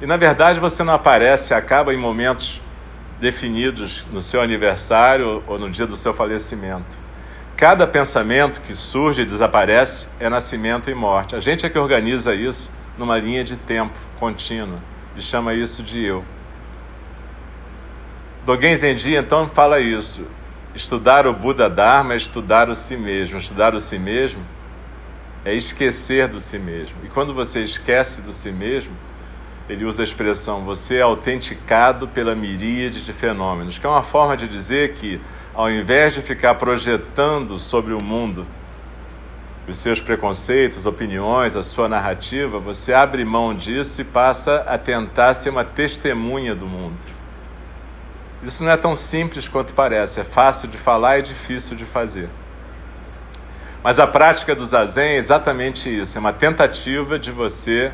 E, 0.00 0.06
na 0.06 0.16
verdade, 0.16 0.60
você 0.60 0.84
não 0.84 0.92
aparece 0.92 1.52
e 1.52 1.56
acaba 1.56 1.92
em 1.92 1.96
momentos 1.96 2.60
definidos 3.18 4.06
no 4.12 4.20
seu 4.20 4.40
aniversário 4.40 5.42
ou 5.46 5.58
no 5.58 5.70
dia 5.70 5.86
do 5.86 5.96
seu 5.96 6.12
falecimento. 6.12 6.98
Cada 7.56 7.86
pensamento 7.86 8.60
que 8.60 8.74
surge 8.74 9.22
e 9.22 9.24
desaparece 9.24 10.08
é 10.20 10.28
nascimento 10.28 10.90
e 10.90 10.94
morte. 10.94 11.34
A 11.34 11.40
gente 11.40 11.64
é 11.64 11.70
que 11.70 11.78
organiza 11.78 12.34
isso 12.34 12.70
numa 12.98 13.16
linha 13.18 13.42
de 13.42 13.56
tempo 13.56 13.98
contínua 14.20 14.78
e 15.16 15.22
chama 15.22 15.54
isso 15.54 15.82
de 15.82 16.04
eu. 16.04 16.24
Dogen 18.44 18.76
Zenji 18.76 19.14
então 19.14 19.48
fala 19.48 19.78
isso. 19.78 20.26
Estudar 20.74 21.28
o 21.28 21.32
Buda 21.32 21.70
Dharma 21.70 22.14
é 22.14 22.16
estudar 22.16 22.68
o 22.68 22.74
si 22.74 22.96
mesmo. 22.96 23.38
Estudar 23.38 23.72
o 23.72 23.80
si 23.80 24.00
mesmo 24.00 24.42
é 25.44 25.54
esquecer 25.54 26.26
do 26.26 26.40
si 26.40 26.58
mesmo. 26.58 26.96
E 27.04 27.08
quando 27.08 27.32
você 27.32 27.62
esquece 27.62 28.20
do 28.20 28.32
si 28.32 28.50
mesmo, 28.50 28.96
ele 29.68 29.84
usa 29.84 30.02
a 30.02 30.04
expressão 30.04 30.62
você 30.62 30.96
é 30.96 31.02
autenticado 31.02 32.08
pela 32.08 32.34
miríade 32.34 33.04
de 33.04 33.12
fenômenos, 33.12 33.78
que 33.78 33.86
é 33.86 33.88
uma 33.88 34.02
forma 34.02 34.36
de 34.36 34.48
dizer 34.48 34.92
que, 34.94 35.20
ao 35.54 35.70
invés 35.70 36.12
de 36.14 36.20
ficar 36.20 36.56
projetando 36.56 37.60
sobre 37.60 37.94
o 37.94 38.02
mundo 38.02 38.44
os 39.68 39.78
seus 39.78 40.02
preconceitos, 40.02 40.84
opiniões, 40.84 41.54
a 41.54 41.62
sua 41.62 41.88
narrativa, 41.88 42.58
você 42.58 42.92
abre 42.92 43.24
mão 43.24 43.54
disso 43.54 44.00
e 44.00 44.04
passa 44.04 44.64
a 44.66 44.76
tentar 44.76 45.32
ser 45.34 45.50
uma 45.50 45.62
testemunha 45.62 46.52
do 46.56 46.66
mundo. 46.66 47.21
Isso 48.42 48.64
não 48.64 48.72
é 48.72 48.76
tão 48.76 48.96
simples 48.96 49.46
quanto 49.46 49.72
parece, 49.72 50.20
é 50.20 50.24
fácil 50.24 50.68
de 50.68 50.76
falar 50.76 51.18
e 51.18 51.22
difícil 51.22 51.76
de 51.76 51.84
fazer. 51.84 52.28
Mas 53.82 53.98
a 53.98 54.06
prática 54.06 54.54
do 54.54 54.66
zazen 54.66 55.14
é 55.14 55.16
exatamente 55.16 55.88
isso, 55.88 56.16
é 56.16 56.20
uma 56.20 56.32
tentativa 56.32 57.18
de 57.18 57.30
você 57.30 57.92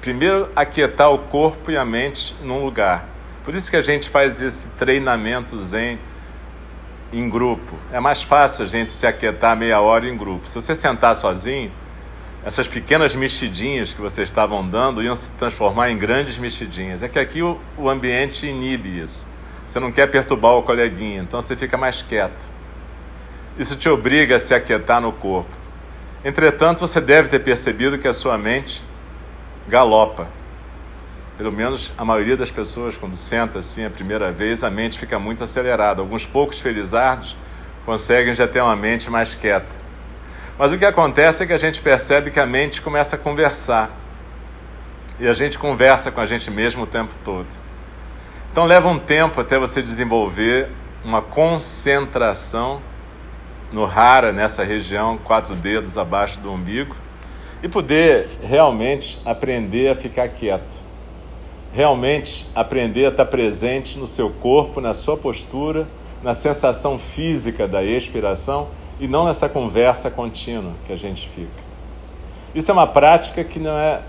primeiro 0.00 0.50
aquietar 0.54 1.10
o 1.10 1.18
corpo 1.18 1.70
e 1.70 1.76
a 1.76 1.84
mente 1.84 2.34
num 2.42 2.64
lugar. 2.64 3.06
Por 3.44 3.54
isso 3.54 3.70
que 3.70 3.76
a 3.76 3.82
gente 3.82 4.08
faz 4.08 4.40
esse 4.40 4.68
treinamento 4.68 5.58
zen 5.58 5.98
em 7.12 7.28
grupo. 7.28 7.76
É 7.92 8.00
mais 8.00 8.22
fácil 8.22 8.64
a 8.64 8.66
gente 8.66 8.92
se 8.92 9.06
aquietar 9.06 9.56
meia 9.56 9.80
hora 9.80 10.06
em 10.06 10.16
grupo. 10.16 10.46
Se 10.46 10.54
você 10.54 10.74
sentar 10.74 11.16
sozinho, 11.16 11.72
essas 12.44 12.68
pequenas 12.68 13.14
mexidinhas 13.16 13.92
que 13.92 14.00
vocês 14.00 14.28
estavam 14.28 14.66
dando 14.66 15.02
iam 15.02 15.16
se 15.16 15.30
transformar 15.32 15.90
em 15.90 15.98
grandes 15.98 16.38
mexidinhas. 16.38 17.02
É 17.02 17.08
que 17.08 17.18
aqui 17.18 17.42
o, 17.42 17.58
o 17.76 17.88
ambiente 17.88 18.46
inibe 18.46 19.00
isso. 19.00 19.26
Você 19.68 19.78
não 19.78 19.92
quer 19.92 20.06
perturbar 20.06 20.52
o 20.52 20.62
coleguinha, 20.62 21.20
então 21.20 21.42
você 21.42 21.54
fica 21.54 21.76
mais 21.76 22.00
quieto. 22.00 22.48
Isso 23.58 23.76
te 23.76 23.86
obriga 23.86 24.36
a 24.36 24.38
se 24.38 24.54
aquietar 24.54 24.98
no 24.98 25.12
corpo. 25.12 25.54
Entretanto, 26.24 26.80
você 26.80 27.02
deve 27.02 27.28
ter 27.28 27.40
percebido 27.40 27.98
que 27.98 28.08
a 28.08 28.14
sua 28.14 28.38
mente 28.38 28.82
galopa. 29.68 30.26
Pelo 31.36 31.52
menos 31.52 31.92
a 31.98 32.04
maioria 32.04 32.34
das 32.34 32.50
pessoas, 32.50 32.96
quando 32.96 33.14
senta 33.14 33.58
assim 33.58 33.84
a 33.84 33.90
primeira 33.90 34.32
vez, 34.32 34.64
a 34.64 34.70
mente 34.70 34.98
fica 34.98 35.18
muito 35.18 35.44
acelerada. 35.44 36.00
Alguns 36.00 36.24
poucos 36.24 36.58
felizardos 36.58 37.36
conseguem 37.84 38.34
já 38.34 38.48
ter 38.48 38.62
uma 38.62 38.74
mente 38.74 39.10
mais 39.10 39.34
quieta. 39.34 39.76
Mas 40.58 40.72
o 40.72 40.78
que 40.78 40.86
acontece 40.86 41.42
é 41.42 41.46
que 41.46 41.52
a 41.52 41.58
gente 41.58 41.82
percebe 41.82 42.30
que 42.30 42.40
a 42.40 42.46
mente 42.46 42.80
começa 42.80 43.16
a 43.16 43.18
conversar. 43.18 43.90
E 45.20 45.28
a 45.28 45.34
gente 45.34 45.58
conversa 45.58 46.10
com 46.10 46.22
a 46.22 46.26
gente 46.26 46.50
mesmo 46.50 46.84
o 46.84 46.86
tempo 46.86 47.12
todo. 47.22 47.67
Então 48.50 48.64
leva 48.64 48.88
um 48.88 48.98
tempo 48.98 49.40
até 49.40 49.58
você 49.58 49.82
desenvolver 49.82 50.68
uma 51.04 51.22
concentração 51.22 52.80
no 53.70 53.84
rara, 53.84 54.32
nessa 54.32 54.64
região, 54.64 55.18
quatro 55.18 55.54
dedos 55.54 55.98
abaixo 55.98 56.40
do 56.40 56.50
umbigo, 56.50 56.96
e 57.62 57.68
poder 57.68 58.28
realmente 58.42 59.20
aprender 59.24 59.90
a 59.90 59.94
ficar 59.94 60.28
quieto. 60.28 60.88
Realmente 61.72 62.48
aprender 62.54 63.06
a 63.06 63.08
estar 63.10 63.26
presente 63.26 63.98
no 63.98 64.06
seu 64.06 64.30
corpo, 64.30 64.80
na 64.80 64.94
sua 64.94 65.16
postura, 65.16 65.86
na 66.22 66.34
sensação 66.34 66.98
física 66.98 67.68
da 67.68 67.82
expiração 67.84 68.68
e 68.98 69.06
não 69.06 69.24
nessa 69.24 69.48
conversa 69.48 70.10
contínua 70.10 70.72
que 70.86 70.92
a 70.92 70.96
gente 70.96 71.28
fica. 71.28 71.62
Isso 72.54 72.70
é 72.70 72.74
uma 72.74 72.86
prática 72.86 73.44
que 73.44 73.58
não 73.58 73.76
é, 73.78 74.00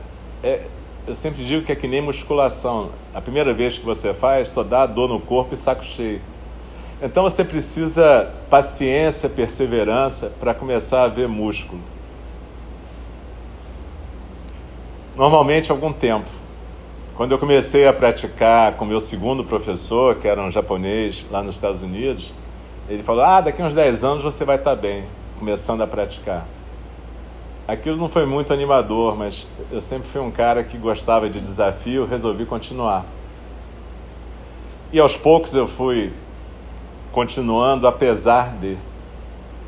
é 0.41 0.65
eu 1.07 1.15
sempre 1.15 1.43
digo 1.43 1.65
que 1.65 1.71
é 1.71 1.75
que 1.75 1.87
nem 1.87 2.01
musculação. 2.01 2.91
A 3.13 3.21
primeira 3.21 3.53
vez 3.53 3.77
que 3.77 3.85
você 3.85 4.13
faz, 4.13 4.49
só 4.49 4.63
dá 4.63 4.85
dor 4.85 5.09
no 5.09 5.19
corpo 5.19 5.53
e 5.53 5.57
saco 5.57 5.83
cheio. 5.83 6.21
Então 7.01 7.23
você 7.23 7.45
precisa 7.45 8.29
paciência, 8.49 9.29
perseverança 9.29 10.31
para 10.39 10.53
começar 10.53 11.03
a 11.03 11.07
ver 11.07 11.27
músculo. 11.27 11.81
Normalmente 15.15 15.71
algum 15.71 15.91
tempo. 15.91 16.29
Quando 17.15 17.31
eu 17.31 17.39
comecei 17.39 17.87
a 17.87 17.93
praticar 17.93 18.73
com 18.73 18.85
meu 18.85 18.99
segundo 18.99 19.43
professor, 19.43 20.15
que 20.15 20.27
era 20.27 20.41
um 20.41 20.49
japonês 20.49 21.25
lá 21.29 21.41
nos 21.41 21.55
Estados 21.55 21.81
Unidos, 21.81 22.31
ele 22.87 23.03
falou: 23.03 23.23
Ah, 23.23 23.41
daqui 23.41 23.61
uns 23.61 23.73
10 23.73 24.03
anos 24.03 24.23
você 24.23 24.45
vai 24.45 24.55
estar 24.57 24.75
bem, 24.75 25.03
começando 25.37 25.81
a 25.81 25.87
praticar. 25.87 26.45
Aquilo 27.69 27.97
não 27.97 28.09
foi 28.09 28.25
muito 28.25 28.51
animador, 28.51 29.15
mas 29.15 29.45
eu 29.71 29.79
sempre 29.79 30.07
fui 30.07 30.19
um 30.19 30.31
cara 30.31 30.63
que 30.63 30.75
gostava 30.75 31.29
de 31.29 31.39
desafio, 31.39 32.07
resolvi 32.07 32.43
continuar. 32.43 33.05
E 34.91 34.99
aos 34.99 35.15
poucos 35.15 35.53
eu 35.53 35.67
fui 35.67 36.11
continuando 37.11 37.85
apesar 37.85 38.55
de. 38.55 38.75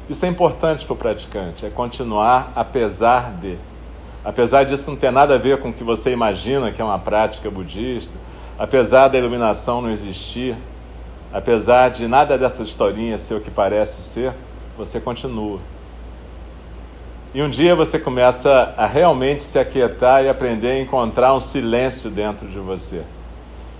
Isso 0.09 0.25
é 0.25 0.29
importante 0.29 0.83
para 0.83 0.93
o 0.93 0.97
praticante, 0.97 1.63
é 1.63 1.69
continuar 1.69 2.51
apesar 2.55 3.33
de. 3.33 3.55
Apesar 4.25 4.63
disso 4.63 4.89
não 4.89 4.97
ter 4.97 5.11
nada 5.11 5.35
a 5.35 5.37
ver 5.37 5.59
com 5.59 5.69
o 5.69 5.73
que 5.73 5.83
você 5.83 6.09
imagina 6.09 6.71
que 6.71 6.81
é 6.81 6.83
uma 6.83 6.97
prática 6.97 7.51
budista, 7.51 8.15
apesar 8.57 9.09
da 9.09 9.19
iluminação 9.19 9.79
não 9.79 9.91
existir, 9.91 10.57
apesar 11.31 11.89
de 11.91 12.07
nada 12.07 12.35
dessas 12.35 12.67
historinhas 12.67 13.21
ser 13.21 13.35
o 13.35 13.41
que 13.41 13.51
parece 13.51 14.01
ser, 14.01 14.33
você 14.75 14.99
continua. 14.99 15.59
E 17.33 17.41
um 17.41 17.49
dia 17.49 17.75
você 17.75 17.97
começa 17.97 18.73
a 18.77 18.85
realmente 18.85 19.43
se 19.43 19.57
aquietar 19.57 20.23
e 20.23 20.29
aprender 20.29 20.71
a 20.71 20.79
encontrar 20.79 21.33
um 21.33 21.39
silêncio 21.39 22.09
dentro 22.09 22.47
de 22.47 22.59
você. 22.59 23.03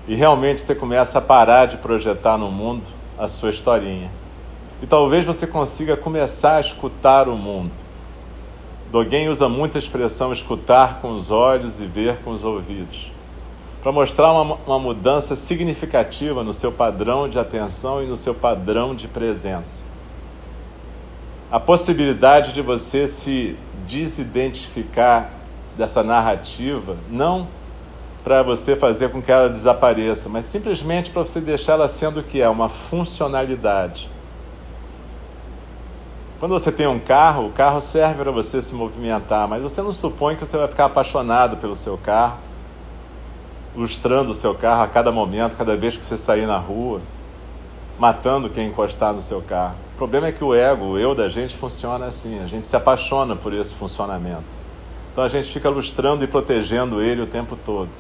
E 0.08 0.16
realmente 0.16 0.62
você 0.62 0.74
começa 0.74 1.20
a 1.20 1.22
parar 1.22 1.66
de 1.66 1.78
projetar 1.78 2.38
no 2.38 2.50
mundo 2.50 2.86
a 3.18 3.28
sua 3.28 3.50
historinha. 3.50 4.10
E 4.82 4.88
talvez 4.88 5.26
você 5.26 5.46
consiga 5.46 5.98
começar 5.98 6.58
a 6.58 6.62
escutar 6.62 7.28
o 7.28 7.38
mundo 7.38 7.72
Dogen 8.92 9.30
usa 9.30 9.48
muito 9.48 9.78
a 9.78 9.80
expressão 9.80 10.34
escutar 10.34 11.00
com 11.00 11.16
os 11.16 11.32
olhos 11.32 11.80
e 11.80 11.86
ver 11.86 12.18
com 12.26 12.32
os 12.32 12.44
ouvidos, 12.44 13.10
para 13.82 13.90
mostrar 13.90 14.34
uma, 14.34 14.58
uma 14.68 14.78
mudança 14.78 15.34
significativa 15.34 16.44
no 16.44 16.54
seu 16.54 16.74
padrão 16.74 17.30
de 17.30 17.40
atenção 17.40 18.04
e 18.04 18.06
no 18.06 18.18
seu 18.18 18.36
padrão 18.36 18.94
de 18.94 19.08
presença. 19.08 19.82
A 21.52 21.60
possibilidade 21.60 22.54
de 22.54 22.62
você 22.62 23.08
se 23.08 23.58
desidentificar 23.88 25.30
dessa 25.78 26.02
narrativa, 26.02 26.96
não 27.10 27.48
para 28.24 28.42
você 28.42 28.76
fazer 28.76 29.10
com 29.10 29.22
que 29.22 29.32
ela 29.32 29.50
desapareça, 29.50 30.30
mas 30.30 30.46
simplesmente 30.46 31.10
para 31.10 31.24
você 31.24 31.42
deixá-la 31.42 31.88
sendo 31.88 32.20
o 32.20 32.24
que 32.24 32.40
é, 32.40 32.48
uma 32.48 32.70
funcionalidade 32.70 34.10
quando 36.42 36.54
você 36.54 36.72
tem 36.72 36.88
um 36.88 37.00
carro, 37.00 37.46
o 37.46 37.52
carro 37.52 37.80
serve 37.80 38.24
para 38.24 38.32
você 38.32 38.64
se 38.64 38.74
movimentar, 38.74 39.48
mas 39.48 39.62
você 39.62 39.80
não 39.80 39.92
supõe 39.92 40.36
que 40.36 40.44
você 40.44 40.58
vai 40.58 40.68
ficar 40.68 40.86
apaixonado 40.86 41.58
pelo 41.58 41.76
seu 41.76 42.00
carro, 42.00 42.40
lustrando 43.76 44.32
o 44.32 44.34
seu 44.34 44.56
carro 44.56 44.82
a 44.82 44.88
cada 44.88 45.12
momento, 45.12 45.56
cada 45.56 45.78
vez 45.78 45.96
que 45.96 46.04
você 46.04 46.18
sair 46.18 46.48
na 46.48 46.58
rua. 46.58 47.00
matando 48.00 48.50
quem 48.50 48.70
encostar 48.70 49.14
no 49.14 49.22
seu 49.22 49.40
carro. 49.44 49.76
O 50.02 50.04
problema 50.04 50.30
é 50.30 50.32
que 50.32 50.44
o 50.44 50.52
ego, 50.52 50.86
o 50.86 50.98
eu 50.98 51.14
da 51.14 51.30
gente 51.30 51.56
funciona 51.56 52.08
assim, 52.08 52.42
a 52.42 52.48
gente 52.48 52.66
se 52.66 52.76
apaixona 52.76 53.36
por 53.36 53.54
esse 53.54 53.76
funcionamento. 53.76 54.42
Então 55.12 55.24
a 55.24 55.28
gente 55.28 55.54
fica 55.54 55.70
lustrando 55.70 56.24
e 56.24 56.28
protegendo 56.28 57.00
ele 57.00 57.22
o 57.22 57.28
tempo 57.28 57.56
todo. 57.56 57.92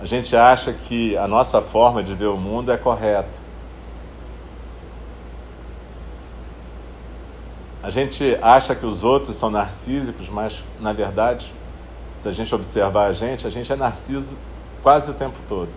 A 0.00 0.06
gente 0.06 0.36
acha 0.36 0.72
que 0.72 1.16
a 1.16 1.26
nossa 1.26 1.60
forma 1.60 2.00
de 2.00 2.14
ver 2.14 2.26
o 2.26 2.36
mundo 2.36 2.70
é 2.70 2.76
correta. 2.76 3.28
A 7.82 7.90
gente 7.90 8.38
acha 8.40 8.76
que 8.76 8.86
os 8.86 9.02
outros 9.02 9.34
são 9.34 9.50
narcísicos, 9.50 10.28
mas 10.28 10.64
na 10.78 10.92
verdade, 10.92 11.52
se 12.18 12.28
a 12.28 12.32
gente 12.32 12.54
observar 12.54 13.06
a 13.06 13.12
gente, 13.12 13.48
a 13.48 13.50
gente 13.50 13.72
é 13.72 13.74
narciso 13.74 14.36
quase 14.80 15.10
o 15.10 15.14
tempo 15.14 15.38
todo. 15.48 15.72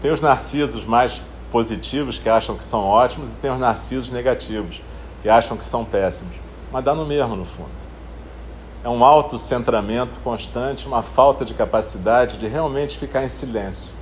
Tem 0.00 0.12
os 0.12 0.20
narcisos 0.20 0.84
mais 0.84 1.20
positivos 1.50 2.18
que 2.18 2.28
acham 2.28 2.56
que 2.56 2.64
são 2.64 2.84
ótimos 2.84 3.30
e 3.30 3.36
tem 3.36 3.50
os 3.50 3.58
narcisos 3.58 4.10
negativos 4.10 4.82
que 5.22 5.28
acham 5.28 5.56
que 5.56 5.64
são 5.64 5.84
péssimos. 5.84 6.34
Mas 6.72 6.84
dá 6.84 6.94
no 6.94 7.04
mesmo 7.04 7.36
no 7.36 7.44
fundo. 7.44 7.68
É 8.82 8.88
um 8.88 9.04
autocentramento 9.04 10.18
constante, 10.20 10.86
uma 10.86 11.02
falta 11.02 11.44
de 11.44 11.52
capacidade 11.52 12.38
de 12.38 12.46
realmente 12.46 12.96
ficar 12.96 13.24
em 13.24 13.28
silêncio 13.28 13.92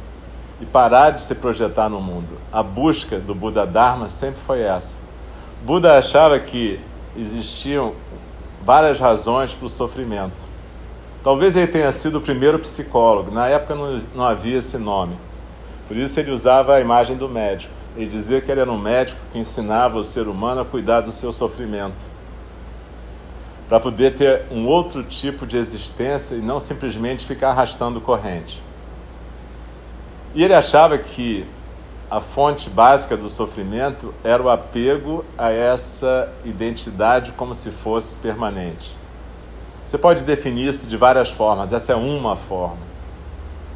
e 0.61 0.67
parar 0.67 1.11
de 1.11 1.21
se 1.21 1.35
projetar 1.35 1.89
no 1.89 2.01
mundo. 2.01 2.39
A 2.53 2.63
busca 2.63 3.19
do 3.19 3.35
Buda 3.35 3.67
Dharma 3.67 4.11
sempre 4.11 4.41
foi 4.47 4.61
essa. 4.61 4.97
Buda 5.65 5.99
achava 5.99 6.39
que 6.39 6.81
existiam 7.17 7.95
várias 8.65 9.01
razões 9.01 9.53
para 9.53 9.67
o 9.67 9.71
sofrimento. 9.71 10.47
Talvez 11.25 11.57
ele 11.57 11.67
tenha 11.67 11.91
sido 11.91 12.19
o 12.19 12.21
primeiro 12.21 12.59
psicólogo, 12.61 13.31
na 13.31 13.49
época 13.49 13.75
não, 13.75 14.01
não 14.15 14.25
havia 14.25 14.59
esse 14.59 14.79
nome. 14.79 15.17
Por 15.89 15.97
isso 15.97 16.21
ele 16.21 16.31
usava 16.31 16.75
a 16.75 16.81
imagem 16.81 17.17
do 17.17 17.29
médico. 17.29 17.73
Ele 17.97 18.07
dizia 18.07 18.41
que 18.41 18.53
ele 18.53 18.61
era 18.61 18.71
um 18.71 18.79
médico 18.79 19.19
que 19.33 19.39
ensinava 19.39 19.99
o 19.99 20.05
ser 20.05 20.29
humano 20.29 20.61
a 20.61 20.65
cuidar 20.65 21.01
do 21.01 21.11
seu 21.11 21.33
sofrimento, 21.33 22.07
para 23.69 23.81
poder 23.81 24.15
ter 24.15 24.45
um 24.53 24.67
outro 24.67 25.03
tipo 25.03 25.47
de 25.47 25.57
existência 25.57 26.37
e 26.37 26.41
não 26.41 26.61
simplesmente 26.61 27.27
ficar 27.27 27.51
arrastando 27.51 28.01
corrente. 28.01 28.63
E 30.35 30.45
ele 30.45 30.55
achava 30.55 30.97
que 30.99 31.45
a 32.11 32.21
fonte 32.21 32.71
básica 32.71 33.17
do 33.17 33.29
sofrimento 33.29 34.15
era 34.23 34.43
o 34.43 34.49
apego 34.49 35.25
a 35.37 35.51
essa 35.51 36.33
identidade 36.45 37.33
como 37.33 37.55
se 37.55 37.71
fosse 37.71 38.15
permanente. 38.17 38.97
Você 39.85 39.99
pode 39.99 40.23
definir 40.23 40.69
isso 40.69 40.87
de 40.87 40.97
várias 40.97 41.31
formas, 41.31 41.73
essa 41.73 41.93
é 41.93 41.97
uma 41.97 42.37
forma. 42.37 42.89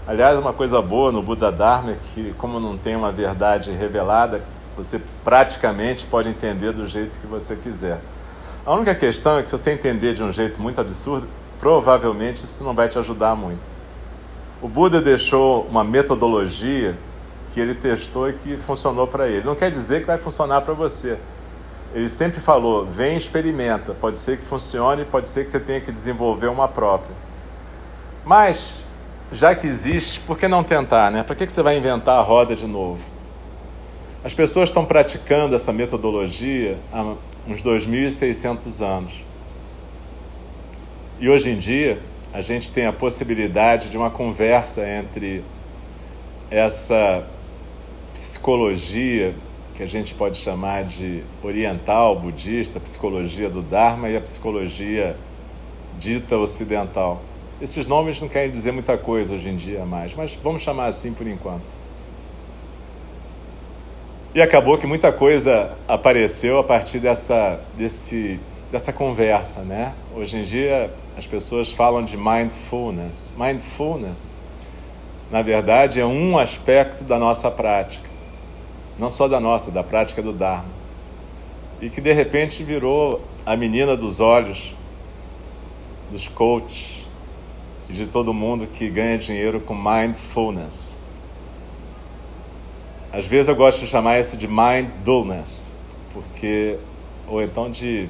Aliás, 0.04 0.36
uma 0.36 0.52
coisa 0.52 0.82
boa 0.82 1.12
no 1.12 1.22
Buda 1.22 1.52
Dharma 1.52 1.92
é 1.92 1.96
que, 2.12 2.34
como 2.36 2.58
não 2.58 2.76
tem 2.76 2.96
uma 2.96 3.12
verdade 3.12 3.70
revelada, 3.70 4.42
você 4.76 5.00
praticamente 5.22 6.06
pode 6.06 6.28
entender 6.28 6.72
do 6.72 6.88
jeito 6.88 7.18
que 7.20 7.26
você 7.26 7.54
quiser. 7.54 8.00
A 8.66 8.74
única 8.74 8.96
questão 8.96 9.38
é 9.38 9.42
que, 9.42 9.50
se 9.50 9.56
você 9.56 9.70
entender 9.70 10.14
de 10.14 10.22
um 10.22 10.32
jeito 10.32 10.60
muito 10.60 10.80
absurdo, 10.80 11.28
provavelmente 11.60 12.44
isso 12.44 12.64
não 12.64 12.74
vai 12.74 12.88
te 12.88 12.98
ajudar 12.98 13.36
muito. 13.36 13.62
O 14.60 14.66
Buda 14.66 15.00
deixou 15.00 15.62
uma 15.66 15.84
metodologia 15.84 16.96
que 17.52 17.60
ele 17.60 17.74
testou 17.74 18.28
e 18.28 18.32
que 18.32 18.56
funcionou 18.56 19.06
para 19.06 19.28
ele. 19.28 19.44
Não 19.44 19.54
quer 19.54 19.70
dizer 19.70 20.00
que 20.00 20.06
vai 20.06 20.18
funcionar 20.18 20.62
para 20.62 20.74
você. 20.74 21.16
Ele 21.94 22.08
sempre 22.08 22.40
falou: 22.40 22.84
vem, 22.84 23.16
experimenta. 23.16 23.94
Pode 23.94 24.16
ser 24.16 24.38
que 24.38 24.44
funcione, 24.44 25.04
pode 25.04 25.28
ser 25.28 25.44
que 25.44 25.50
você 25.50 25.60
tenha 25.60 25.80
que 25.80 25.92
desenvolver 25.92 26.48
uma 26.48 26.66
própria. 26.66 27.14
Mas, 28.24 28.82
já 29.32 29.54
que 29.54 29.66
existe, 29.66 30.20
por 30.20 30.38
que 30.38 30.46
não 30.46 30.62
tentar, 30.62 31.10
né? 31.10 31.22
Para 31.22 31.34
que 31.34 31.50
você 31.50 31.62
vai 31.62 31.76
inventar 31.76 32.18
a 32.18 32.22
roda 32.22 32.54
de 32.54 32.66
novo? 32.66 33.00
As 34.22 34.34
pessoas 34.34 34.68
estão 34.68 34.84
praticando 34.84 35.56
essa 35.56 35.72
metodologia 35.72 36.78
há 36.92 37.14
uns 37.46 37.62
2.600 37.62 38.84
anos. 38.84 39.14
E 41.18 41.28
hoje 41.28 41.50
em 41.50 41.58
dia, 41.58 42.00
a 42.32 42.40
gente 42.40 42.70
tem 42.70 42.86
a 42.86 42.92
possibilidade 42.92 43.88
de 43.88 43.96
uma 43.96 44.10
conversa 44.10 44.86
entre 44.86 45.42
essa 46.50 47.24
psicologia 48.12 49.34
que 49.74 49.82
a 49.82 49.86
gente 49.86 50.14
pode 50.14 50.36
chamar 50.38 50.84
de 50.84 51.22
oriental, 51.42 52.14
budista, 52.14 52.78
psicologia 52.78 53.48
do 53.48 53.62
Dharma 53.62 54.08
e 54.08 54.16
a 54.16 54.20
psicologia 54.20 55.16
dita 55.98 56.36
ocidental. 56.36 57.22
Esses 57.62 57.86
nomes 57.86 58.20
não 58.20 58.28
querem 58.28 58.50
dizer 58.50 58.72
muita 58.72 58.98
coisa 58.98 59.34
hoje 59.34 59.48
em 59.48 59.56
dia 59.56 59.86
mais, 59.86 60.14
mas 60.14 60.34
vamos 60.34 60.62
chamar 60.62 60.86
assim 60.86 61.14
por 61.14 61.26
enquanto. 61.26 61.80
E 64.34 64.42
acabou 64.42 64.76
que 64.76 64.86
muita 64.86 65.12
coisa 65.12 65.76
apareceu 65.86 66.58
a 66.58 66.64
partir 66.64 66.98
dessa, 66.98 67.60
desse, 67.78 68.40
dessa 68.72 68.92
conversa, 68.92 69.60
né? 69.60 69.94
Hoje 70.14 70.38
em 70.38 70.42
dia 70.42 70.92
as 71.16 71.26
pessoas 71.26 71.70
falam 71.70 72.04
de 72.04 72.16
mindfulness. 72.16 73.32
Mindfulness 73.38 74.36
na 75.32 75.40
verdade, 75.40 75.98
é 75.98 76.04
um 76.04 76.36
aspecto 76.36 77.04
da 77.04 77.18
nossa 77.18 77.50
prática. 77.50 78.06
Não 78.98 79.10
só 79.10 79.26
da 79.26 79.40
nossa, 79.40 79.70
da 79.70 79.82
prática 79.82 80.20
do 80.20 80.30
Dharma. 80.30 80.68
E 81.80 81.88
que 81.88 82.02
de 82.02 82.12
repente 82.12 82.62
virou 82.62 83.22
a 83.46 83.56
menina 83.56 83.96
dos 83.96 84.20
olhos 84.20 84.74
dos 86.10 86.28
coaches 86.28 87.01
de 87.92 88.06
todo 88.06 88.32
mundo 88.32 88.66
que 88.66 88.88
ganha 88.88 89.18
dinheiro 89.18 89.60
com 89.60 89.74
mindfulness. 89.74 90.96
Às 93.12 93.26
vezes 93.26 93.48
eu 93.48 93.54
gosto 93.54 93.80
de 93.80 93.86
chamar 93.86 94.20
isso 94.20 94.36
de 94.36 94.48
mindfulness, 94.48 95.70
porque 96.12 96.78
ou 97.28 97.42
então 97.42 97.70
de 97.70 98.08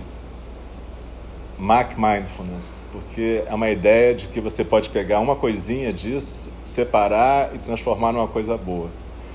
Mac 1.59 1.97
Mindfulness, 1.97 2.81
porque 2.91 3.43
é 3.47 3.55
uma 3.55 3.71
ideia 3.71 4.15
de 4.15 4.27
que 4.29 4.41
você 4.41 4.65
pode 4.65 4.91
pegar 4.91 5.21
uma 5.21 5.37
coisinha 5.37 5.93
disso, 5.93 6.51
separar 6.65 7.55
e 7.55 7.59
transformar 7.59 8.13
numa 8.13 8.29
coisa 8.29 8.57
boa. 8.57 8.89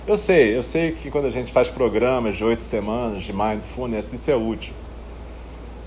Eu 0.05 0.17
sei, 0.17 0.55
eu 0.55 0.63
sei 0.63 0.93
que 0.93 1.11
quando 1.11 1.25
a 1.25 1.29
gente 1.29 1.51
faz 1.51 1.69
programas 1.69 2.37
de 2.37 2.43
oito 2.43 2.63
semanas 2.63 3.23
de 3.23 3.33
Mindfulness, 3.33 4.13
isso 4.13 4.31
é 4.31 4.35
útil. 4.35 4.73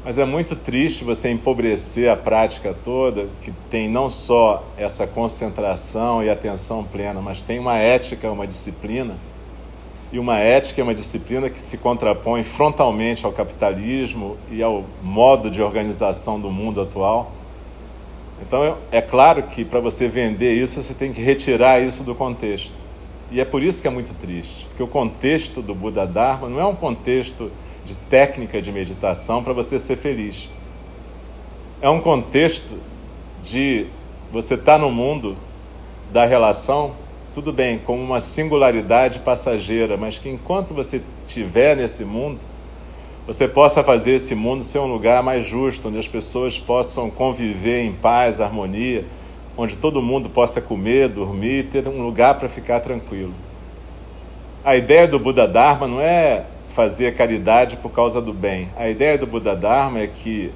Mas 0.04 0.16
é 0.18 0.24
muito 0.24 0.56
triste 0.56 1.04
você 1.04 1.30
empobrecer 1.30 2.10
a 2.10 2.16
prática 2.16 2.74
toda, 2.84 3.28
que 3.42 3.52
tem 3.70 3.88
não 3.88 4.08
só 4.08 4.64
essa 4.76 5.06
concentração 5.06 6.22
e 6.22 6.30
atenção 6.30 6.82
plena, 6.84 7.20
mas 7.20 7.42
tem 7.42 7.58
uma 7.58 7.76
ética, 7.76 8.30
uma 8.30 8.46
disciplina 8.46 9.16
e 10.12 10.18
uma 10.18 10.38
ética 10.38 10.80
é 10.80 10.84
uma 10.84 10.94
disciplina 10.94 11.48
que 11.48 11.60
se 11.60 11.78
contrapõe 11.78 12.42
frontalmente 12.42 13.24
ao 13.24 13.32
capitalismo 13.32 14.36
e 14.50 14.60
ao 14.60 14.84
modo 15.02 15.48
de 15.48 15.62
organização 15.62 16.40
do 16.40 16.50
mundo 16.50 16.80
atual. 16.80 17.30
Então, 18.42 18.76
é 18.90 19.00
claro 19.00 19.44
que 19.44 19.64
para 19.64 19.78
você 19.78 20.08
vender 20.08 20.54
isso, 20.54 20.82
você 20.82 20.94
tem 20.94 21.12
que 21.12 21.22
retirar 21.22 21.80
isso 21.80 22.02
do 22.02 22.14
contexto. 22.14 22.74
E 23.30 23.40
é 23.40 23.44
por 23.44 23.62
isso 23.62 23.80
que 23.80 23.86
é 23.86 23.90
muito 23.90 24.12
triste, 24.14 24.66
porque 24.66 24.82
o 24.82 24.88
contexto 24.88 25.62
do 25.62 25.72
Buda 25.72 26.04
Dharma 26.04 26.48
não 26.48 26.58
é 26.58 26.66
um 26.66 26.74
contexto 26.74 27.52
de 27.84 27.94
técnica 27.94 28.60
de 28.60 28.70
meditação 28.70 29.42
para 29.42 29.52
você 29.52 29.78
ser 29.78 29.96
feliz. 29.96 30.48
É 31.80 31.88
um 31.88 32.00
contexto 32.00 32.78
de 33.44 33.86
você 34.30 34.54
estar 34.54 34.74
tá 34.74 34.78
no 34.78 34.90
mundo 34.90 35.36
da 36.12 36.26
relação 36.26 36.94
tudo 37.32 37.52
bem, 37.52 37.78
como 37.78 38.02
uma 38.02 38.20
singularidade 38.20 39.20
passageira, 39.20 39.96
mas 39.96 40.18
que 40.18 40.28
enquanto 40.28 40.74
você 40.74 41.00
estiver 41.28 41.76
nesse 41.76 42.04
mundo, 42.04 42.40
você 43.24 43.46
possa 43.46 43.84
fazer 43.84 44.16
esse 44.16 44.34
mundo 44.34 44.64
ser 44.64 44.80
um 44.80 44.92
lugar 44.92 45.22
mais 45.22 45.46
justo, 45.46 45.88
onde 45.88 45.98
as 45.98 46.08
pessoas 46.08 46.58
possam 46.58 47.08
conviver 47.08 47.84
em 47.84 47.92
paz, 47.92 48.40
harmonia, 48.40 49.04
onde 49.56 49.76
todo 49.76 50.02
mundo 50.02 50.28
possa 50.28 50.60
comer, 50.60 51.08
dormir, 51.08 51.68
ter 51.70 51.86
um 51.86 52.02
lugar 52.02 52.34
para 52.34 52.48
ficar 52.48 52.80
tranquilo. 52.80 53.32
A 54.64 54.76
ideia 54.76 55.06
do 55.06 55.18
Buda 55.18 55.46
Dharma 55.46 55.86
não 55.86 56.00
é 56.00 56.46
fazer 56.74 57.14
caridade 57.14 57.76
por 57.76 57.90
causa 57.90 58.20
do 58.20 58.32
bem. 58.32 58.68
A 58.76 58.88
ideia 58.88 59.18
do 59.18 59.26
Buda 59.26 59.54
Dharma 59.54 60.00
é 60.00 60.06
que 60.06 60.52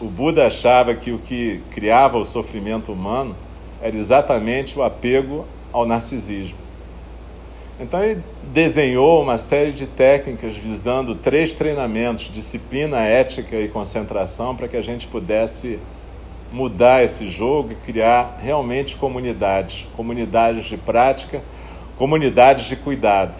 o 0.00 0.06
Buda 0.06 0.46
achava 0.46 0.94
que 0.94 1.12
o 1.12 1.18
que 1.18 1.60
criava 1.70 2.18
o 2.18 2.24
sofrimento 2.24 2.92
humano 2.92 3.36
era 3.80 3.96
exatamente 3.96 4.78
o 4.78 4.82
apego 4.82 5.44
ao 5.72 5.86
narcisismo. 5.86 6.58
Então 7.78 8.02
ele 8.02 8.22
desenhou 8.52 9.20
uma 9.20 9.36
série 9.36 9.72
de 9.72 9.86
técnicas 9.86 10.56
visando 10.56 11.14
três 11.14 11.54
treinamentos: 11.54 12.30
disciplina, 12.32 13.00
ética 13.00 13.56
e 13.56 13.68
concentração, 13.68 14.54
para 14.54 14.68
que 14.68 14.76
a 14.76 14.82
gente 14.82 15.06
pudesse 15.08 15.78
mudar 16.52 17.02
esse 17.02 17.28
jogo 17.28 17.72
e 17.72 17.74
criar 17.74 18.38
realmente 18.40 18.96
comunidades, 18.96 19.86
comunidades 19.96 20.66
de 20.66 20.76
prática, 20.76 21.42
comunidades 21.98 22.66
de 22.66 22.76
cuidado. 22.76 23.34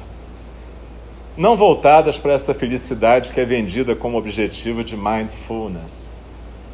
Não 1.36 1.56
voltadas 1.56 2.16
para 2.16 2.34
essa 2.34 2.54
felicidade 2.54 3.32
que 3.32 3.40
é 3.40 3.44
vendida 3.44 3.96
como 3.96 4.16
objetivo 4.16 4.84
de 4.84 4.96
mindfulness, 4.96 6.08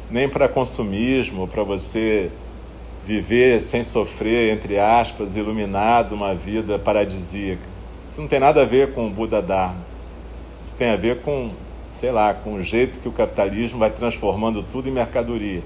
nem 0.07 0.29
para 0.29 0.47
consumismo, 0.47 1.47
para 1.47 1.63
você 1.63 2.29
viver 3.03 3.59
sem 3.59 3.83
sofrer, 3.83 4.53
entre 4.53 4.77
aspas, 4.77 5.35
iluminado, 5.35 6.13
uma 6.13 6.35
vida 6.35 6.77
paradisíaca. 6.77 7.63
Isso 8.07 8.21
não 8.21 8.27
tem 8.27 8.39
nada 8.39 8.61
a 8.61 8.65
ver 8.65 8.93
com 8.93 9.07
o 9.07 9.09
Buda 9.09 9.41
Dharma. 9.41 9.83
Isso 10.63 10.75
tem 10.75 10.91
a 10.91 10.95
ver 10.95 11.21
com, 11.21 11.49
sei 11.89 12.11
lá, 12.11 12.31
com 12.31 12.53
o 12.53 12.61
jeito 12.61 12.99
que 12.99 13.09
o 13.09 13.11
capitalismo 13.11 13.79
vai 13.79 13.89
transformando 13.89 14.61
tudo 14.61 14.87
em 14.87 14.91
mercadoria, 14.91 15.63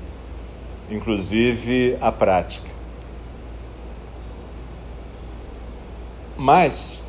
inclusive 0.89 1.97
a 1.99 2.13
prática. 2.13 2.69
Mas 6.38 7.03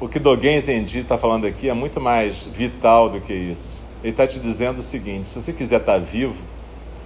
o 0.00 0.08
que 0.08 0.18
Dogen 0.18 0.60
Zenji 0.60 1.00
está 1.00 1.16
falando 1.16 1.46
aqui 1.46 1.68
é 1.68 1.74
muito 1.74 2.00
mais 2.00 2.42
vital 2.42 3.08
do 3.08 3.20
que 3.20 3.32
isso. 3.32 3.82
Ele 4.02 4.10
está 4.10 4.26
te 4.26 4.38
dizendo 4.38 4.78
o 4.80 4.82
seguinte: 4.82 5.28
se 5.28 5.40
você 5.40 5.52
quiser 5.52 5.80
estar 5.80 5.94
tá 5.94 5.98
vivo, 5.98 6.42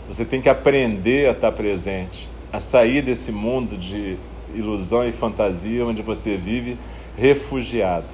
você 0.09 0.25
tem 0.25 0.41
que 0.41 0.49
aprender 0.49 1.29
a 1.29 1.33
estar 1.33 1.51
tá 1.51 1.57
presente, 1.57 2.29
a 2.53 2.59
sair 2.59 3.03
desse 3.03 3.31
mundo 3.31 3.77
de 3.77 4.17
ilusão 4.55 5.07
e 5.07 5.13
fantasia 5.13 5.85
onde 5.85 6.03
você 6.03 6.37
vive 6.37 6.79
refugiado. 7.17 8.07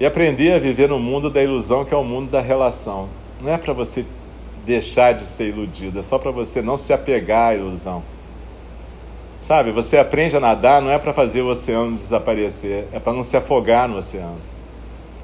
E 0.00 0.06
aprender 0.06 0.52
a 0.54 0.58
viver 0.58 0.88
no 0.88 0.98
mundo 0.98 1.30
da 1.30 1.42
ilusão, 1.42 1.84
que 1.84 1.94
é 1.94 1.96
o 1.96 2.02
mundo 2.02 2.30
da 2.30 2.40
relação. 2.40 3.08
Não 3.40 3.52
é 3.52 3.58
para 3.58 3.72
você 3.72 4.04
deixar 4.64 5.12
de 5.12 5.24
ser 5.24 5.50
iludido, 5.50 5.98
é 5.98 6.02
só 6.02 6.18
para 6.18 6.30
você 6.30 6.62
não 6.62 6.78
se 6.78 6.92
apegar 6.92 7.50
à 7.50 7.54
ilusão. 7.54 8.02
Sabe, 9.44 9.72
você 9.72 9.98
aprende 9.98 10.34
a 10.34 10.40
nadar 10.40 10.80
não 10.80 10.88
é 10.90 10.98
para 10.98 11.12
fazer 11.12 11.42
o 11.42 11.48
oceano 11.48 11.98
desaparecer, 11.98 12.88
é 12.90 12.98
para 12.98 13.12
não 13.12 13.22
se 13.22 13.36
afogar 13.36 13.86
no 13.86 13.98
oceano. 13.98 14.38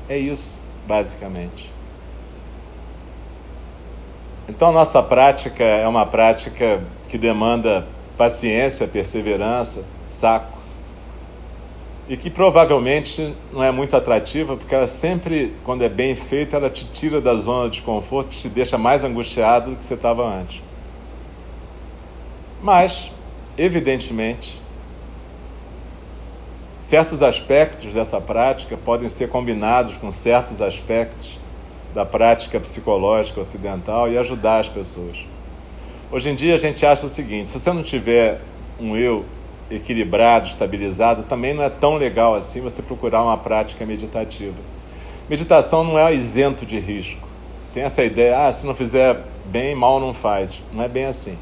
É 0.07 0.19
isso, 0.19 0.59
basicamente. 0.87 1.73
Então, 4.47 4.73
nossa 4.73 5.03
prática 5.03 5.65
é 5.65 5.89
uma 5.89 6.05
prática 6.05 6.83
que 7.09 7.17
demanda 7.17 7.87
paciência, 8.19 8.87
perseverança, 8.87 9.85
saco. 10.05 10.59
E 12.07 12.15
que 12.15 12.29
provavelmente 12.29 13.35
não 13.51 13.65
é 13.65 13.73
muito 13.73 13.97
atrativa, 13.97 14.55
porque 14.55 14.75
ela 14.75 14.87
sempre, 14.87 15.55
quando 15.65 15.81
é 15.81 15.89
bem 15.89 16.15
feita, 16.15 16.59
ela 16.59 16.69
te 16.69 16.85
tira 16.85 17.23
da 17.23 17.35
zona 17.37 17.71
de 17.71 17.81
conforto, 17.81 18.37
te 18.37 18.51
deixa 18.51 18.77
mais 18.77 19.03
angustiado 19.03 19.71
do 19.71 19.77
que 19.77 19.85
você 19.85 19.95
estava 19.95 20.29
antes. 20.29 20.61
Mas, 22.63 23.11
evidentemente, 23.61 24.59
certos 26.79 27.23
aspectos 27.23 27.93
dessa 27.93 28.19
prática 28.19 28.75
podem 28.75 29.11
ser 29.11 29.29
combinados 29.29 29.99
com 29.99 30.11
certos 30.11 30.63
aspectos 30.63 31.39
da 31.95 32.07
prática 32.07 32.59
psicológica 32.59 33.39
ocidental 33.39 34.11
e 34.11 34.17
ajudar 34.17 34.61
as 34.61 34.69
pessoas. 34.71 35.27
Hoje 36.11 36.31
em 36.31 36.35
dia 36.35 36.55
a 36.55 36.59
gente 36.59 36.87
acha 36.87 37.05
o 37.05 37.09
seguinte: 37.09 37.51
se 37.51 37.61
você 37.61 37.71
não 37.71 37.83
tiver 37.83 38.41
um 38.81 38.97
eu 38.97 39.27
equilibrado, 39.71 40.49
estabilizado, 40.49 41.25
também 41.25 41.53
não 41.53 41.63
é 41.63 41.69
tão 41.69 41.97
legal 41.97 42.35
assim 42.35 42.63
você 42.63 42.81
procurar 42.81 43.23
uma 43.23 43.37
prática 43.37 43.85
meditativa. 43.85 44.57
Meditação 45.29 45.85
não 45.85 45.99
é 45.99 46.15
isento 46.15 46.65
de 46.65 46.81
risco. 46.81 47.29
Tem 47.75 47.83
essa 47.83 48.03
ideia, 48.03 48.47
ah, 48.47 48.53
se 48.53 48.67
não 48.67 48.75
fizer 48.75 49.21
bem, 49.45 49.75
mal 49.75 50.01
não 50.01 50.15
faz. 50.15 50.59
Não 50.73 50.83
é 50.83 50.89
bem 50.89 51.05
assim. 51.05 51.37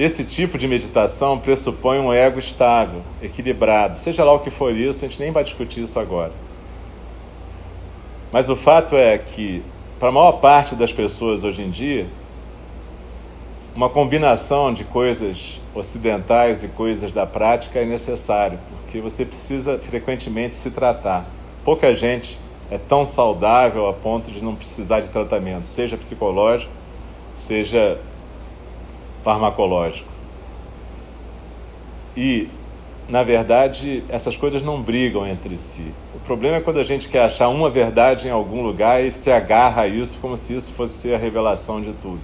Esse 0.00 0.24
tipo 0.24 0.56
de 0.56 0.66
meditação 0.66 1.38
pressupõe 1.38 1.98
um 1.98 2.10
ego 2.10 2.38
estável, 2.38 3.02
equilibrado. 3.20 3.96
Seja 3.96 4.24
lá 4.24 4.32
o 4.32 4.38
que 4.38 4.48
for 4.48 4.74
isso, 4.74 5.04
a 5.04 5.08
gente 5.08 5.20
nem 5.20 5.30
vai 5.30 5.44
discutir 5.44 5.82
isso 5.82 6.00
agora. 6.00 6.32
Mas 8.32 8.48
o 8.48 8.56
fato 8.56 8.96
é 8.96 9.18
que, 9.18 9.62
para 9.98 10.08
a 10.08 10.12
maior 10.12 10.32
parte 10.32 10.74
das 10.74 10.90
pessoas 10.90 11.44
hoje 11.44 11.60
em 11.60 11.68
dia, 11.68 12.06
uma 13.76 13.90
combinação 13.90 14.72
de 14.72 14.84
coisas 14.84 15.60
ocidentais 15.74 16.62
e 16.62 16.68
coisas 16.68 17.12
da 17.12 17.26
prática 17.26 17.80
é 17.80 17.84
necessário, 17.84 18.58
porque 18.80 19.02
você 19.02 19.26
precisa 19.26 19.76
frequentemente 19.76 20.56
se 20.56 20.70
tratar. 20.70 21.26
Pouca 21.62 21.94
gente 21.94 22.38
é 22.70 22.78
tão 22.78 23.04
saudável 23.04 23.86
a 23.86 23.92
ponto 23.92 24.30
de 24.30 24.42
não 24.42 24.54
precisar 24.54 25.00
de 25.00 25.10
tratamento, 25.10 25.66
seja 25.66 25.98
psicológico, 25.98 26.72
seja 27.34 28.00
farmacológico. 29.22 30.08
E 32.16 32.48
na 33.10 33.24
verdade, 33.24 34.04
essas 34.08 34.36
coisas 34.36 34.62
não 34.62 34.80
brigam 34.80 35.26
entre 35.26 35.58
si. 35.58 35.92
O 36.14 36.20
problema 36.20 36.58
é 36.58 36.60
quando 36.60 36.78
a 36.78 36.84
gente 36.84 37.08
quer 37.08 37.24
achar 37.24 37.48
uma 37.48 37.68
verdade 37.68 38.28
em 38.28 38.30
algum 38.30 38.62
lugar 38.62 39.04
e 39.04 39.10
se 39.10 39.32
agarra 39.32 39.82
a 39.82 39.88
isso 39.88 40.20
como 40.20 40.36
se 40.36 40.54
isso 40.54 40.72
fosse 40.72 41.12
a 41.12 41.18
revelação 41.18 41.80
de 41.80 41.92
tudo. 41.94 42.22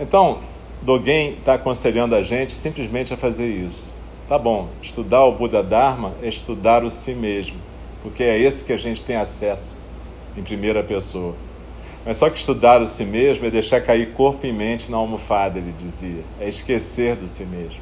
Então, 0.00 0.38
Dogen 0.80 1.34
está 1.34 1.54
aconselhando 1.54 2.14
a 2.14 2.22
gente 2.22 2.54
simplesmente 2.54 3.12
a 3.12 3.18
fazer 3.18 3.46
isso. 3.46 3.94
Tá 4.30 4.38
bom, 4.38 4.68
estudar 4.80 5.26
o 5.26 5.32
Buda 5.32 5.62
Dharma 5.62 6.12
é 6.22 6.28
estudar 6.28 6.82
o 6.84 6.90
si 6.90 7.12
mesmo, 7.12 7.58
porque 8.02 8.22
é 8.22 8.38
esse 8.38 8.64
que 8.64 8.72
a 8.72 8.78
gente 8.78 9.02
tem 9.02 9.16
acesso 9.16 9.76
em 10.34 10.42
primeira 10.42 10.82
pessoa. 10.82 11.34
Mas 12.04 12.16
só 12.16 12.28
que 12.28 12.38
estudar 12.38 12.82
o 12.82 12.88
si 12.88 13.04
mesmo 13.04 13.46
é 13.46 13.50
deixar 13.50 13.80
cair 13.80 14.12
corpo 14.12 14.44
e 14.46 14.52
mente 14.52 14.90
na 14.90 14.96
almofada, 14.96 15.58
ele 15.58 15.72
dizia. 15.78 16.24
É 16.40 16.48
esquecer 16.48 17.16
do 17.16 17.28
si 17.28 17.44
mesmo. 17.44 17.80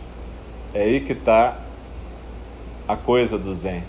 É 0.74 0.82
aí 0.82 1.00
que 1.00 1.12
está 1.12 1.58
a 2.86 2.96
coisa 2.96 3.38
do 3.38 3.52
Zen. 3.54 3.82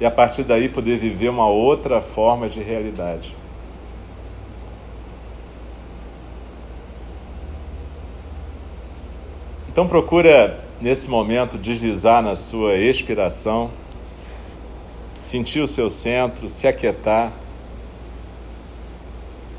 E 0.00 0.06
a 0.06 0.10
partir 0.10 0.42
daí 0.42 0.68
poder 0.68 0.98
viver 0.98 1.28
uma 1.28 1.46
outra 1.46 2.00
forma 2.00 2.48
de 2.48 2.60
realidade. 2.60 3.34
Então 9.68 9.88
procura 9.88 10.64
nesse 10.80 11.10
momento 11.10 11.58
deslizar 11.58 12.22
na 12.22 12.36
sua 12.36 12.76
expiração, 12.76 13.70
sentir 15.18 15.60
o 15.60 15.66
seu 15.66 15.90
centro, 15.90 16.48
se 16.48 16.68
aquietar. 16.68 17.32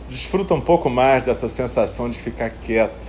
Desfruta 0.09 0.53
um 0.53 0.61
pouco 0.61 0.89
mais 0.89 1.23
dessa 1.23 1.49
sensação 1.49 2.09
de 2.09 2.19
ficar 2.19 2.51
quieto 2.51 3.07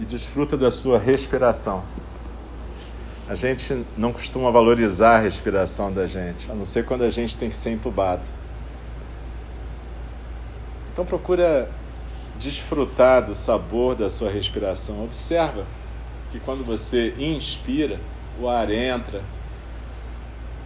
e 0.00 0.04
desfruta 0.04 0.56
da 0.56 0.70
sua 0.70 0.98
respiração. 0.98 1.84
A 3.28 3.34
gente 3.34 3.84
não 3.96 4.12
costuma 4.12 4.50
valorizar 4.50 5.16
a 5.16 5.20
respiração 5.20 5.92
da 5.92 6.06
gente, 6.06 6.50
a 6.50 6.54
não 6.54 6.64
ser 6.64 6.84
quando 6.84 7.02
a 7.04 7.10
gente 7.10 7.36
tem 7.36 7.48
que 7.48 7.56
ser 7.56 7.70
entubado. 7.70 8.22
Então 10.92 11.04
procura 11.04 11.70
desfrutar 12.38 13.24
do 13.24 13.34
sabor 13.34 13.94
da 13.94 14.10
sua 14.10 14.30
respiração. 14.30 15.04
Observa 15.04 15.64
que 16.30 16.40
quando 16.40 16.64
você 16.64 17.14
inspira, 17.18 18.00
o 18.40 18.48
ar 18.48 18.70
entra, 18.70 19.22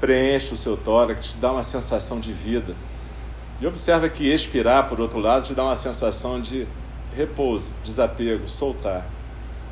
preenche 0.01 0.53
o 0.53 0.57
seu 0.57 0.77
tórax, 0.77 1.33
te 1.33 1.37
dá 1.39 1.53
uma 1.53 1.63
sensação 1.63 2.21
de 2.21 2.33
vida. 2.33 2.75
E 3.61 3.67
observa 3.67 4.09
que 4.09 4.31
expirar, 4.31 4.89
por 4.89 5.01
outro 5.01 5.19
lado, 5.19 5.47
te 5.47 5.55
dá 5.55 5.65
uma 5.65 5.77
sensação 5.77 6.41
de 6.41 6.67
repouso, 7.17 7.73
desapego, 7.83 8.49
soltar. 8.49 9.07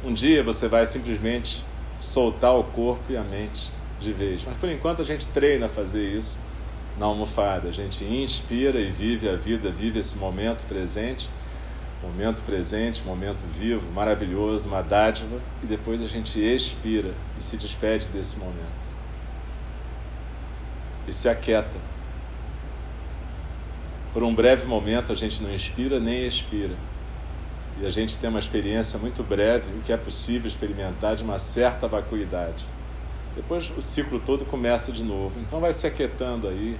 Um 0.04 0.12
dia 0.12 0.42
você 0.42 0.68
vai 0.68 0.86
simplesmente 0.86 1.64
soltar 2.00 2.54
o 2.54 2.64
corpo 2.64 3.04
e 3.10 3.16
a 3.16 3.22
mente 3.22 3.70
de 4.00 4.12
vez. 4.12 4.42
Mas 4.46 4.56
por 4.56 4.68
enquanto 4.68 5.02
a 5.02 5.04
gente 5.04 5.26
treina 5.28 5.66
a 5.66 5.68
fazer 5.68 6.16
isso 6.16 6.40
na 6.98 7.06
almofada. 7.06 7.68
A 7.68 7.72
gente 7.72 8.04
inspira 8.04 8.78
e 8.78 8.90
vive 8.90 9.28
a 9.28 9.36
vida, 9.36 9.70
vive 9.70 9.98
esse 9.98 10.16
momento 10.16 10.64
presente, 10.66 11.28
momento 12.02 12.42
presente, 12.44 13.02
momento 13.02 13.44
vivo, 13.46 13.90
maravilhoso, 13.92 14.68
uma 14.68 14.82
dádiva, 14.82 15.40
e 15.62 15.66
depois 15.66 16.02
a 16.02 16.06
gente 16.06 16.38
expira 16.38 17.12
e 17.38 17.42
se 17.42 17.56
despede 17.56 18.06
desse 18.08 18.38
momento. 18.38 18.93
E 21.06 21.12
se 21.12 21.28
aquieta. 21.28 21.76
Por 24.12 24.22
um 24.22 24.34
breve 24.34 24.66
momento 24.66 25.12
a 25.12 25.14
gente 25.14 25.42
não 25.42 25.52
inspira 25.52 25.98
nem 25.98 26.26
expira 26.26 26.74
e 27.80 27.86
a 27.86 27.90
gente 27.90 28.16
tem 28.18 28.30
uma 28.30 28.38
experiência 28.38 28.98
muito 28.98 29.22
breve, 29.22 29.68
o 29.76 29.82
que 29.82 29.92
é 29.92 29.96
possível 29.96 30.46
experimentar 30.46 31.16
de 31.16 31.24
uma 31.24 31.38
certa 31.38 31.88
vacuidade. 31.88 32.64
Depois 33.34 33.70
o 33.76 33.82
ciclo 33.82 34.20
todo 34.20 34.44
começa 34.44 34.92
de 34.92 35.02
novo. 35.02 35.32
Então 35.40 35.58
vai 35.58 35.72
se 35.72 35.86
aquietando 35.86 36.46
aí, 36.46 36.78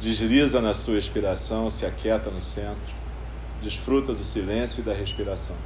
desliza 0.00 0.60
na 0.60 0.74
sua 0.74 0.98
expiração, 0.98 1.70
se 1.70 1.86
aquieta 1.86 2.30
no 2.30 2.42
centro, 2.42 2.92
desfruta 3.62 4.12
do 4.12 4.24
silêncio 4.24 4.80
e 4.80 4.82
da 4.82 4.92
respiração. 4.92 5.56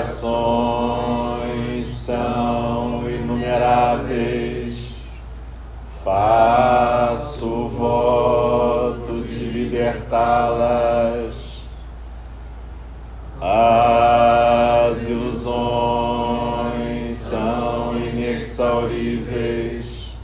Criações 0.00 1.86
são 1.88 3.04
inumeráveis. 3.08 4.96
Faço 6.02 7.68
voto 7.68 9.22
de 9.22 9.44
libertá-las. 9.44 11.60
As 13.38 15.06
ilusões 15.06 15.58
são 17.18 17.98
inexauríveis. 17.98 20.14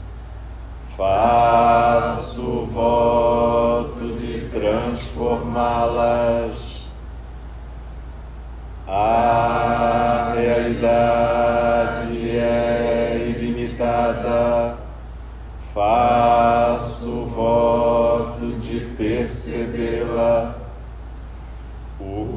Faço 0.87 2.65
voto 2.65 4.15
de 4.17 4.41
transformá-las 4.49 6.66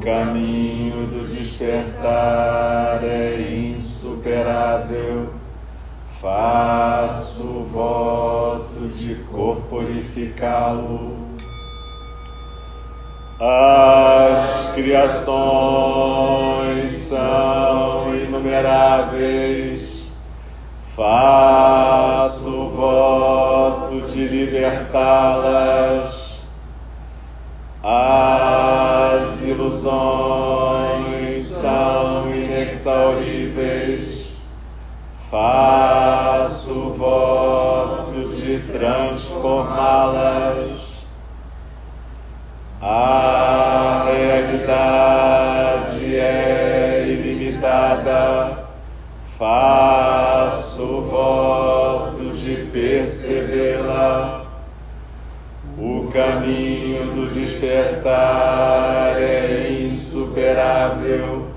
caminho 0.01 1.07
do 1.07 1.27
despertar 1.27 3.03
é 3.03 3.73
insuperável. 3.77 5.29
Faço 6.19 7.63
voto 7.63 8.87
de 8.89 9.15
corporificá-lo 9.31 11.21
as 13.43 14.71
criações 14.75 15.23
são 16.93 18.13
inumeráveis. 18.15 20.11
Faço 20.95 22.69
voto 22.69 24.01
de 24.01 24.27
libertá-las. 24.27 24.91
As 27.83 28.30
ilusões 29.71 31.47
são 31.47 32.35
inexauríveis. 32.35 34.19
Faço 35.29 36.89
voto 36.89 38.29
de 38.35 38.59
transformá-las 38.59 40.91
a 42.81 44.09
realidade 44.11 46.17
é 46.17 47.05
ilimitada. 47.07 48.65
Faço 49.37 51.01
voto 51.01 52.31
de 52.31 52.67
percebê-la. 52.73 54.47
O 55.77 56.09
caminho 56.11 57.13
do 57.13 57.29
despertar 57.31 59.21
é 59.21 59.40
insuperável. 60.41 61.47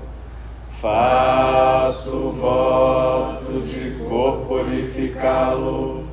Faço 0.69 2.29
voto 2.29 3.61
de 3.61 4.03
corporificá-lo. 4.07 6.05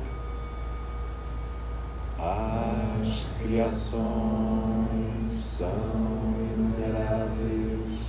As 2.17 3.27
criações 3.41 5.29
são 5.29 6.33
inumeráveis. 6.55 8.01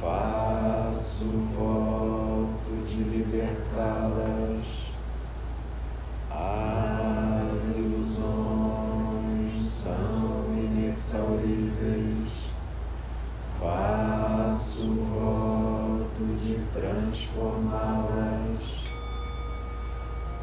Faço 0.00 1.26
voto 1.54 2.84
de 2.88 3.02
libertá-las. 3.02 4.64
As 6.30 7.76
ilusões 7.76 9.66
são 9.66 10.46
inexauríveis. 10.56 12.23
Faço 14.54 14.86
voto 14.86 16.22
de 16.36 16.60
transformá-las. 16.72 18.84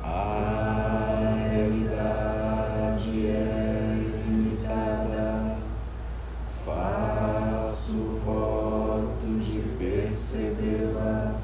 A 0.04 1.48
realidade 1.50 3.28
é 3.28 3.62
percebê-la. 10.12 11.40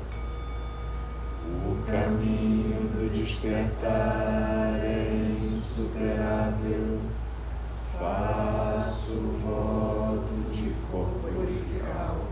O 1.65 1.89
caminho 1.89 2.89
do 2.89 3.09
despertar 3.13 4.81
é 4.83 5.37
insuperável. 5.41 6.99
Faço 7.97 9.21
voto 9.41 10.51
de 10.51 10.73
corporificá-lo. 10.91 12.27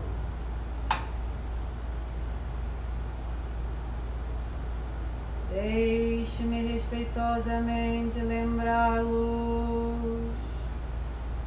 Deixe-me 5.56 6.74
respeitosamente 6.74 8.20
lembrá-los 8.20 9.96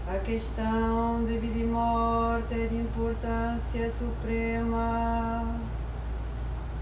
a 0.08 0.18
questão 0.18 1.24
de 1.26 1.38
vida 1.38 1.60
e 1.60 1.64
morte 1.64 2.56
é 2.56 2.66
de 2.66 2.78
importância 2.78 3.92
suprema. 3.92 5.46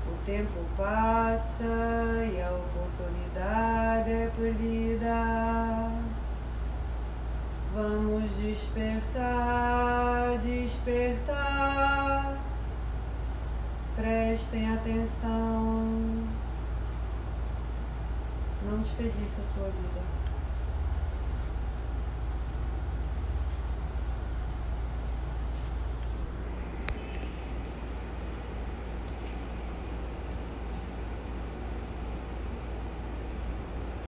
O 0.08 0.26
tempo 0.26 0.64
passa 0.78 1.66
e 2.34 2.42
a 2.42 2.50
oportunidade 2.50 4.10
é 4.10 4.32
perdida. 4.34 5.92
Vamos 7.76 8.32
despertar, 8.38 10.38
despertar. 10.42 12.38
Prestem 13.98 14.74
atenção. 14.74 16.17
Não 18.70 18.80
desperdice 18.80 19.40
a 19.40 19.44
sua 19.44 19.70
vida. 19.70 20.17